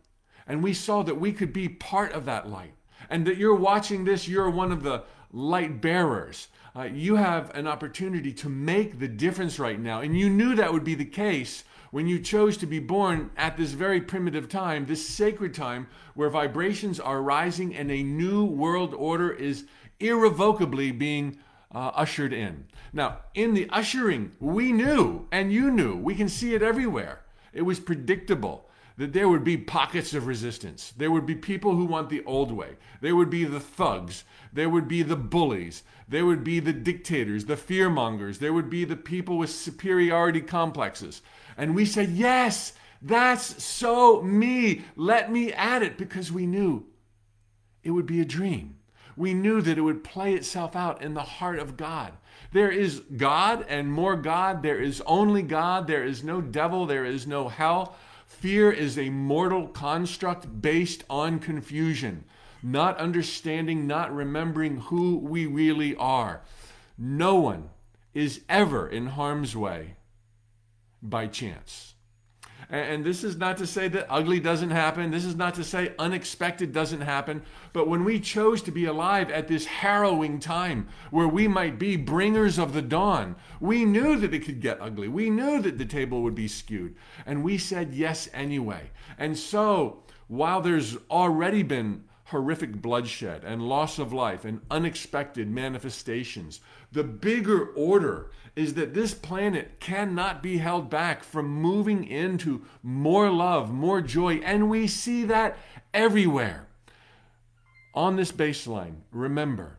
[0.48, 2.74] And we saw that we could be part of that light.
[3.10, 6.48] And that you're watching this, you're one of the light bearers.
[6.76, 10.02] Uh, you have an opportunity to make the difference right now.
[10.02, 13.56] And you knew that would be the case when you chose to be born at
[13.56, 18.94] this very primitive time, this sacred time where vibrations are rising and a new world
[18.94, 19.66] order is
[20.02, 21.38] irrevocably being
[21.74, 22.66] uh, ushered in.
[22.92, 27.22] Now, in the ushering, we knew, and you knew, we can see it everywhere.
[27.54, 30.94] It was predictable that there would be pockets of resistance.
[30.96, 32.78] There would be people who want the old way.
[33.02, 34.24] There would be the thugs.
[34.54, 35.84] There would be the bullies.
[36.08, 38.40] There would be the dictators, the fearmongers.
[38.40, 41.22] There would be the people with superiority complexes.
[41.58, 44.84] And we said, Yes, that's so me.
[44.96, 46.86] Let me at it because we knew
[47.84, 48.78] it would be a dream.
[49.18, 52.14] We knew that it would play itself out in the heart of God.
[52.52, 54.64] There is God and more God.
[54.64, 55.88] There is only God.
[55.88, 56.86] There is no devil.
[56.86, 57.96] There is no hell.
[58.40, 62.26] Fear is a mortal construct based on confusion,
[62.62, 66.42] not understanding, not remembering who we really are.
[66.98, 67.70] No one
[68.14, 69.96] is ever in harm's way
[71.02, 71.95] by chance.
[72.70, 75.12] And this is not to say that ugly doesn't happen.
[75.12, 77.44] This is not to say unexpected doesn't happen.
[77.74, 81.96] But when we chose to be alive at this harrowing time where we might be
[81.96, 85.08] bringers of the dawn, we knew that it could get ugly.
[85.08, 86.96] We knew that the table would be skewed.
[87.26, 88.90] And we said yes anyway.
[89.18, 96.60] And so, while there's already been horrific bloodshed and loss of life and unexpected manifestations,
[96.92, 103.30] the bigger order is that this planet cannot be held back from moving into more
[103.30, 105.58] love, more joy, and we see that
[105.94, 106.68] everywhere.
[107.94, 109.78] On this baseline, remember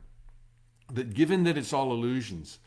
[0.92, 2.58] that given that it's all illusions,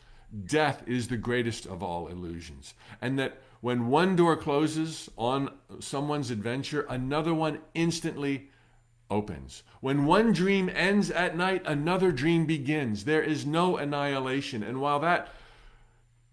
[0.46, 5.50] death is the greatest of all illusions, and that when one door closes on
[5.80, 8.48] someone's adventure, another one instantly
[9.10, 9.62] opens.
[9.80, 13.04] When one dream ends at night, another dream begins.
[13.04, 14.62] There is no annihilation.
[14.62, 15.28] And while that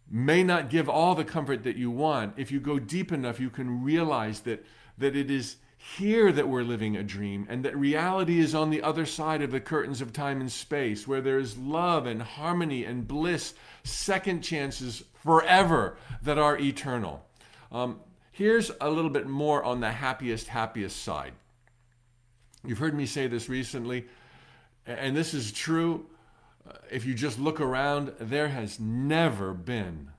[0.10, 3.50] may not give all the comfort that you want, if you go deep enough, you
[3.50, 4.66] can realize that,
[4.98, 8.82] that it is here that we're living a dream and that reality is on the
[8.82, 12.84] other side of the curtains of time and space where there is love and harmony
[12.84, 13.54] and bliss,
[13.84, 17.26] second chances forever that are eternal.
[17.72, 18.00] Um,
[18.32, 21.34] here's a little bit more on the happiest, happiest side.
[22.66, 24.08] You've heard me say this recently,
[24.86, 26.06] and this is true.
[26.92, 30.12] If you just look around, there has never been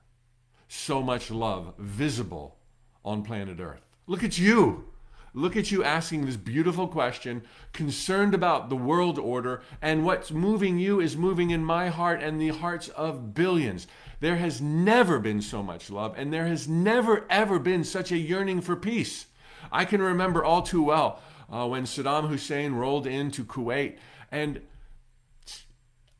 [0.67, 2.57] so much love visible
[3.03, 3.85] on planet Earth.
[4.07, 4.85] Look at you.
[5.33, 10.79] Look at you asking this beautiful question, concerned about the world order, and what's moving
[10.79, 13.85] you is moving in my heart and the hearts of billions.
[14.21, 18.17] There has never been so much love, and there has never, ever been such a
[18.17, 19.27] yearning for peace.
[19.71, 21.21] I can remember all too well
[21.51, 23.97] uh, when Saddam Hussein rolled into Kuwait,
[24.31, 24.61] and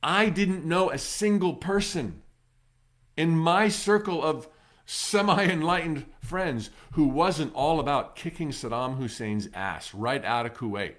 [0.01, 2.21] I didn't know a single person
[3.17, 4.47] in my circle of
[4.85, 10.95] semi enlightened friends who wasn't all about kicking Saddam Hussein's ass right out of Kuwait.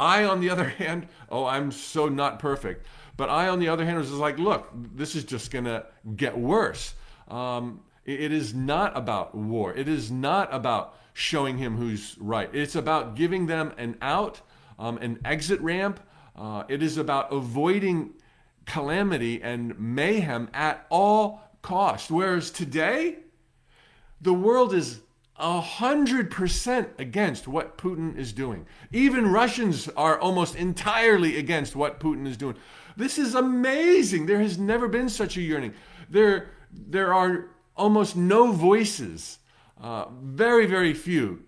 [0.00, 2.86] I, on the other hand, oh, I'm so not perfect,
[3.16, 5.86] but I, on the other hand, was like, look, this is just going to
[6.16, 6.94] get worse.
[7.28, 9.74] Um, it is not about war.
[9.74, 12.48] It is not about showing him who's right.
[12.52, 14.40] It's about giving them an out,
[14.78, 16.00] um, an exit ramp.
[16.36, 18.14] Uh, it is about avoiding
[18.66, 22.10] calamity and mayhem at all cost.
[22.10, 23.18] Whereas today,
[24.20, 25.00] the world is
[25.36, 28.66] a hundred percent against what Putin is doing.
[28.92, 32.56] Even Russians are almost entirely against what Putin is doing.
[32.96, 34.26] This is amazing.
[34.26, 35.72] There has never been such a yearning.
[36.10, 39.38] There, there are almost no voices,
[39.80, 41.44] uh, very, very few.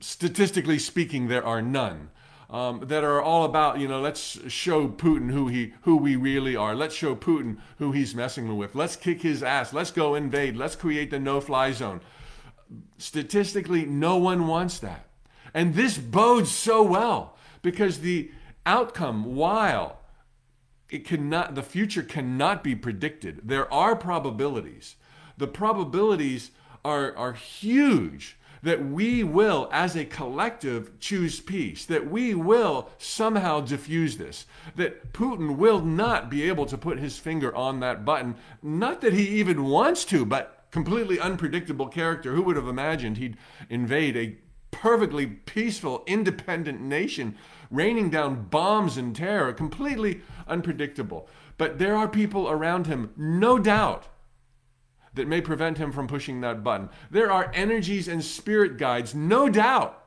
[0.00, 2.10] Statistically speaking, there are none
[2.50, 6.56] um, that are all about, you know, let's show Putin who he who we really
[6.56, 6.74] are.
[6.74, 8.74] Let's show Putin who he's messing with.
[8.74, 9.72] Let's kick his ass.
[9.72, 10.56] Let's go invade.
[10.56, 12.00] Let's create the no-fly zone.
[12.96, 15.08] Statistically, no one wants that.
[15.52, 18.30] And this bodes so well because the
[18.64, 20.00] outcome, while
[20.90, 24.96] it cannot the future cannot be predicted, there are probabilities.
[25.36, 26.50] The probabilities
[26.84, 33.60] are, are huge that we will, as a collective, choose peace, that we will somehow
[33.60, 34.46] diffuse this,
[34.76, 38.34] that Putin will not be able to put his finger on that button.
[38.62, 42.34] Not that he even wants to, but completely unpredictable character.
[42.34, 43.36] Who would have imagined he'd
[43.70, 44.36] invade a
[44.70, 47.36] perfectly peaceful, independent nation,
[47.70, 49.52] raining down bombs and terror?
[49.52, 51.28] Completely unpredictable.
[51.56, 54.06] But there are people around him, no doubt
[55.14, 56.88] that may prevent him from pushing that button.
[57.10, 60.04] There are energies and spirit guides, no doubt,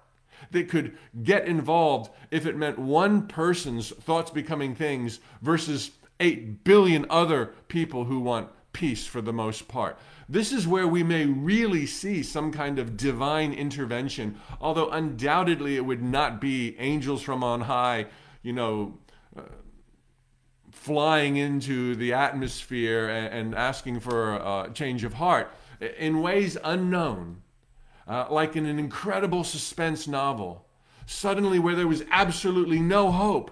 [0.52, 7.06] that could get involved if it meant one person's thoughts becoming things versus 8 billion
[7.10, 9.98] other people who want peace for the most part.
[10.30, 15.86] This is where we may really see some kind of divine intervention, although undoubtedly it
[15.86, 18.06] would not be angels from on high,
[18.42, 18.98] you know,
[20.82, 27.44] flying into the atmosphere and, and asking for a change of heart in ways unknown,
[28.08, 30.66] uh, like in an incredible suspense novel.
[31.06, 33.52] Suddenly, where there was absolutely no hope,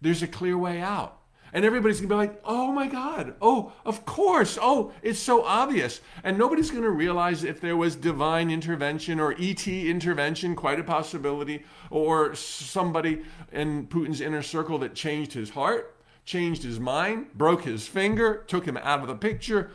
[0.00, 1.17] there's a clear way out.
[1.52, 6.00] And everybody's gonna be like, oh my God, oh, of course, oh, it's so obvious.
[6.22, 11.64] And nobody's gonna realize if there was divine intervention or ET intervention, quite a possibility,
[11.90, 13.22] or somebody
[13.52, 18.66] in Putin's inner circle that changed his heart, changed his mind, broke his finger, took
[18.66, 19.70] him out of the picture.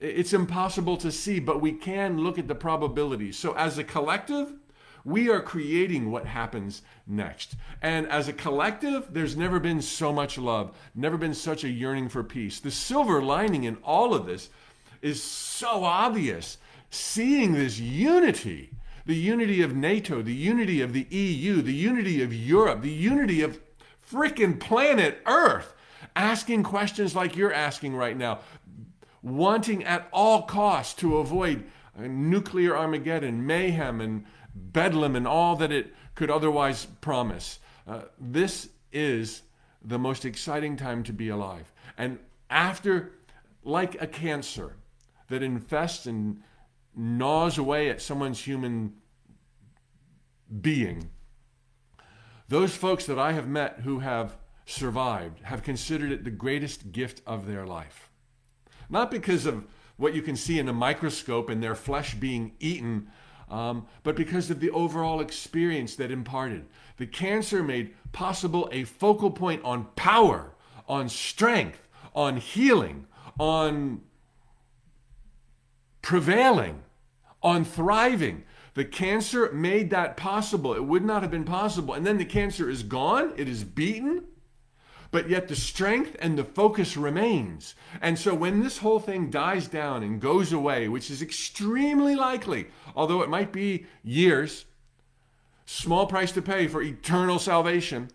[0.00, 3.38] It's impossible to see, but we can look at the probabilities.
[3.38, 4.54] So as a collective,
[5.04, 7.56] we are creating what happens next.
[7.80, 12.08] And as a collective, there's never been so much love, never been such a yearning
[12.08, 12.60] for peace.
[12.60, 14.50] The silver lining in all of this
[15.00, 16.58] is so obvious.
[16.90, 18.70] Seeing this unity,
[19.06, 23.42] the unity of NATO, the unity of the EU, the unity of Europe, the unity
[23.42, 23.60] of
[24.08, 25.74] freaking planet Earth,
[26.14, 28.40] asking questions like you're asking right now,
[29.22, 31.64] wanting at all costs to avoid
[31.98, 34.24] nuclear Armageddon, mayhem, and
[34.54, 37.58] bedlam and all that it could otherwise promise.
[37.86, 39.42] Uh, this is
[39.84, 41.72] the most exciting time to be alive.
[41.98, 42.18] And
[42.50, 43.12] after,
[43.64, 44.76] like a cancer
[45.28, 46.42] that infests and
[46.94, 48.94] gnaws away at someone's human
[50.60, 51.10] being,
[52.48, 54.36] those folks that I have met who have
[54.66, 58.10] survived have considered it the greatest gift of their life.
[58.90, 59.64] Not because of
[59.96, 63.08] what you can see in a microscope and their flesh being eaten
[63.52, 66.64] um, but because of the overall experience that imparted.
[66.96, 70.54] The cancer made possible a focal point on power,
[70.88, 73.06] on strength, on healing,
[73.38, 74.00] on
[76.00, 76.82] prevailing,
[77.42, 78.44] on thriving.
[78.74, 80.72] The cancer made that possible.
[80.72, 81.92] It would not have been possible.
[81.92, 84.24] And then the cancer is gone, it is beaten,
[85.12, 87.76] but yet the strength and the focus remains.
[88.00, 92.66] And so when this whole thing dies down and goes away, which is extremely likely,
[92.96, 94.64] although it might be years,
[95.66, 98.08] small price to pay for eternal salvation,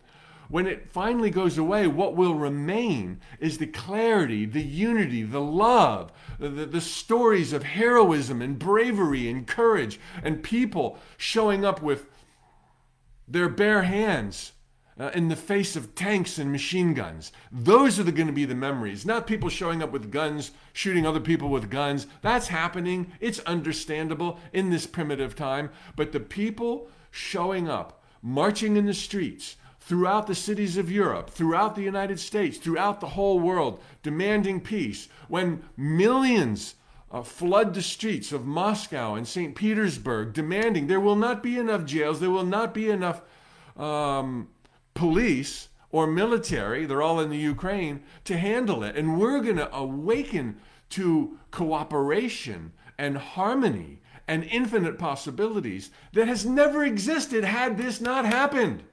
[0.50, 6.12] when it finally goes away, what will remain is the clarity, the unity, the love,
[6.40, 12.06] the, the, stories of heroism and bravery and courage, and people showing up with
[13.28, 14.54] their bare hands
[15.00, 17.32] uh, in the face of tanks and machine guns.
[17.52, 21.20] Those are going to be the memories, not people showing up with guns, shooting other
[21.20, 22.08] people with guns.
[22.22, 23.12] That's happening.
[23.20, 25.70] It's understandable in this primitive time.
[25.96, 31.76] But the people showing up, marching in the streets, throughout the cities of Europe, throughout
[31.76, 36.76] the United States, throughout the whole world, demanding peace, when millions
[37.10, 39.56] uh, flood the streets of Moscow and St.
[39.56, 43.22] Petersburg, demanding there will not be enough jails, there will not be enough
[43.78, 44.50] um,
[44.98, 48.96] police or military, they're all in the Ukraine, to handle it.
[48.96, 50.58] And we're going to awaken
[50.90, 58.84] to cooperation and harmony and infinite possibilities that has never existed had this not happened.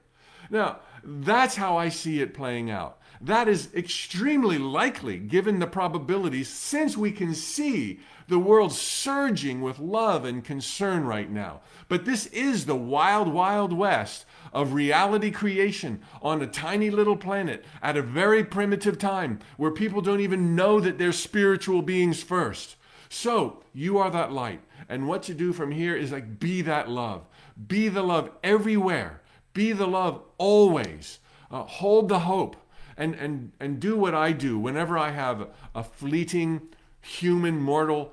[0.50, 2.98] Now, that's how I see it playing out.
[3.20, 9.78] That is extremely likely given the probabilities since we can see the world surging with
[9.78, 11.62] love and concern right now.
[11.88, 17.64] But this is the wild, wild west of reality creation on a tiny little planet
[17.82, 22.76] at a very primitive time where people don't even know that they're spiritual beings first.
[23.08, 24.60] So, you are that light.
[24.88, 27.26] And what to do from here is like be that love.
[27.68, 29.20] Be the love everywhere.
[29.52, 31.18] Be the love always.
[31.50, 32.56] Uh, hold the hope.
[32.96, 36.62] And, and, and do what I do whenever I have a fleeting,
[37.00, 38.12] human, mortal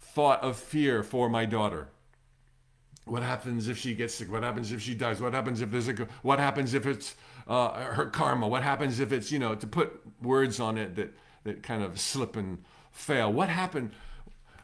[0.00, 1.88] thought of fear for my daughter.
[3.06, 4.30] What happens if she gets sick?
[4.30, 5.20] What happens if she dies?
[5.20, 7.14] What happens if there's a what happens if it's
[7.46, 8.48] uh, her karma?
[8.48, 12.00] What happens if it's you know to put words on it that that kind of
[12.00, 13.32] slip and fail?
[13.32, 13.92] What happened?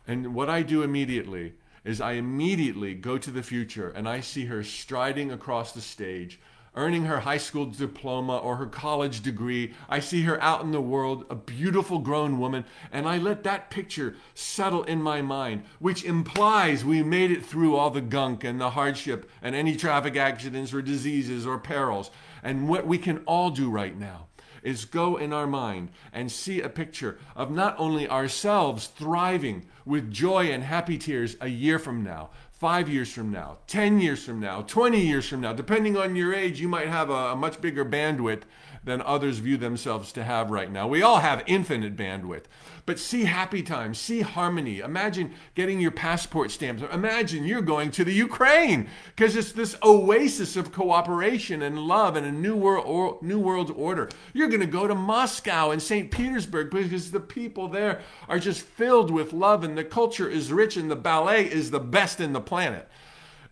[0.09, 4.47] And what I do immediately is I immediately go to the future and I see
[4.47, 6.41] her striding across the stage
[6.75, 9.75] earning her high school diploma or her college degree.
[9.89, 13.71] I see her out in the world, a beautiful grown woman, and I let that
[13.71, 18.61] picture settle in my mind, which implies we made it through all the gunk and
[18.61, 22.11] the hardship and any traffic accidents or diseases or perils.
[22.43, 24.27] And what we can all do right now
[24.63, 30.11] is go in our mind and see a picture of not only ourselves thriving with
[30.11, 32.31] joy and happy tears a year from now,
[32.63, 36.33] five years from now, 10 years from now, 20 years from now, depending on your
[36.33, 38.43] age, you might have a, a, much bigger bandwidth
[38.85, 40.89] than others view themselves to have right now.
[40.89, 42.45] We all have infinite bandwidth.
[42.85, 44.81] But see happy times, see harmony.
[44.81, 46.83] Imagine getting your passport stamps.
[46.93, 52.27] Imagine you're going to the Ukraine because it's this oasis of cooperation and love and
[52.27, 54.09] a new world or, new world order.
[54.33, 56.11] You're going to go to Moscow and St.
[56.11, 60.77] Petersburg because the people there are just filled with love and the culture is rich
[60.77, 62.89] and the ballet is the best in the planet.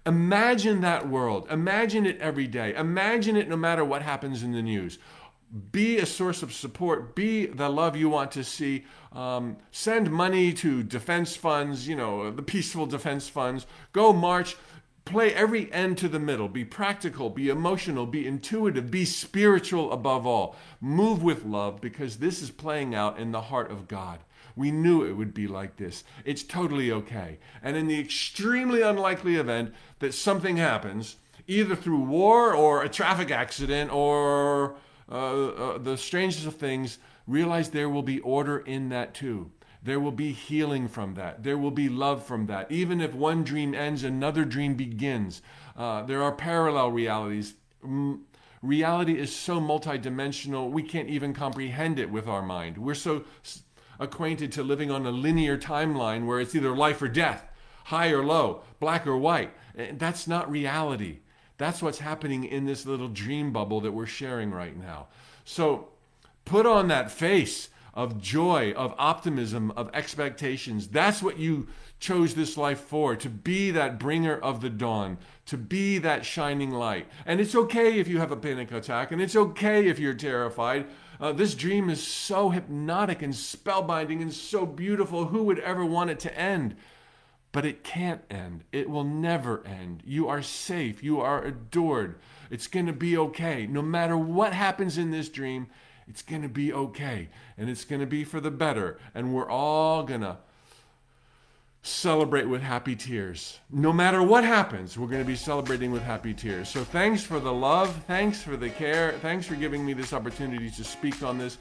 [0.07, 1.47] Imagine that world.
[1.51, 2.74] Imagine it every day.
[2.74, 4.99] Imagine it no matter what happens in the news
[5.72, 8.84] be a source of support, be the love you want to see.
[9.12, 13.66] Um, send money to defense funds, you know, the peaceful defense funds.
[13.92, 14.57] Go march,
[15.05, 16.48] play every end to the middle.
[16.48, 20.55] Be practical, be emotional, be intuitive, be spiritual above all.
[20.80, 24.20] Move with love because this is playing out in the heart of God.
[24.55, 26.05] We knew it would be like this.
[26.24, 27.38] It's totally okay.
[27.62, 33.30] And in the extremely unlikely event that something happens, either through war or a traffic
[33.30, 34.76] accident or
[35.11, 39.50] uh, uh, the strangest of things, realize there will be order in that too.
[39.82, 41.42] There will be healing from that.
[41.42, 42.70] There will be love from that.
[42.70, 45.40] Even if one dream ends, another dream begins.
[45.76, 47.54] Uh, there are parallel realities.
[47.84, 48.20] Mm,
[48.62, 52.76] reality is so multidimensional, we can't even comprehend it with our mind.
[52.76, 53.24] We're so
[53.98, 57.48] acquainted to living on a linear timeline where it's either life or death,
[57.84, 59.52] high or low, black or white.
[59.74, 61.20] That's not reality.
[61.61, 65.08] That's what's happening in this little dream bubble that we're sharing right now.
[65.44, 65.88] So
[66.46, 70.88] put on that face of joy, of optimism, of expectations.
[70.88, 75.58] That's what you chose this life for to be that bringer of the dawn, to
[75.58, 77.06] be that shining light.
[77.26, 80.86] And it's okay if you have a panic attack, and it's okay if you're terrified.
[81.20, 85.26] Uh, this dream is so hypnotic and spellbinding and so beautiful.
[85.26, 86.74] Who would ever want it to end?
[87.53, 88.64] But it can't end.
[88.72, 90.03] It will never end.
[90.05, 91.03] You are safe.
[91.03, 92.16] You are adored.
[92.51, 93.66] It's going to be okay.
[93.66, 95.66] No matter what happens in this dream,
[96.09, 97.28] it's going to be okay.
[97.59, 98.98] And it's going to be for the better.
[99.14, 100.38] And we're all going to
[101.82, 103.59] celebrate with happy tears.
[103.70, 106.68] No matter what happens, we're going to be celebrating with happy tears.
[106.68, 108.05] So thanks for the love.
[108.07, 109.12] Thanks for the care.
[109.22, 111.59] Thanks for giving me this opportunity to speak on this.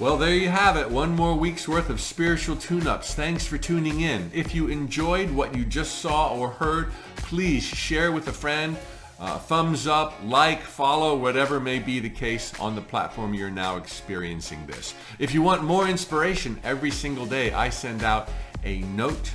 [0.00, 0.90] Well, there you have it.
[0.90, 3.14] One more week's worth of spiritual tune ups.
[3.14, 4.28] Thanks for tuning in.
[4.34, 8.76] If you enjoyed what you just saw or heard, please share with a friend.
[9.20, 13.76] Uh, thumbs up, like, follow, whatever may be the case on the platform you're now
[13.76, 14.94] experiencing this.
[15.20, 18.28] If you want more inspiration every single day, I send out
[18.64, 19.30] a note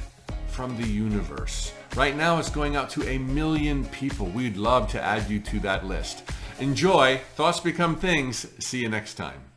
[0.48, 1.72] from the universe.
[1.96, 4.26] Right now, it's going out to a million people.
[4.28, 6.24] We'd love to add you to that list.
[6.60, 7.22] Enjoy.
[7.36, 8.46] Thoughts become things.
[8.60, 9.49] See you next time.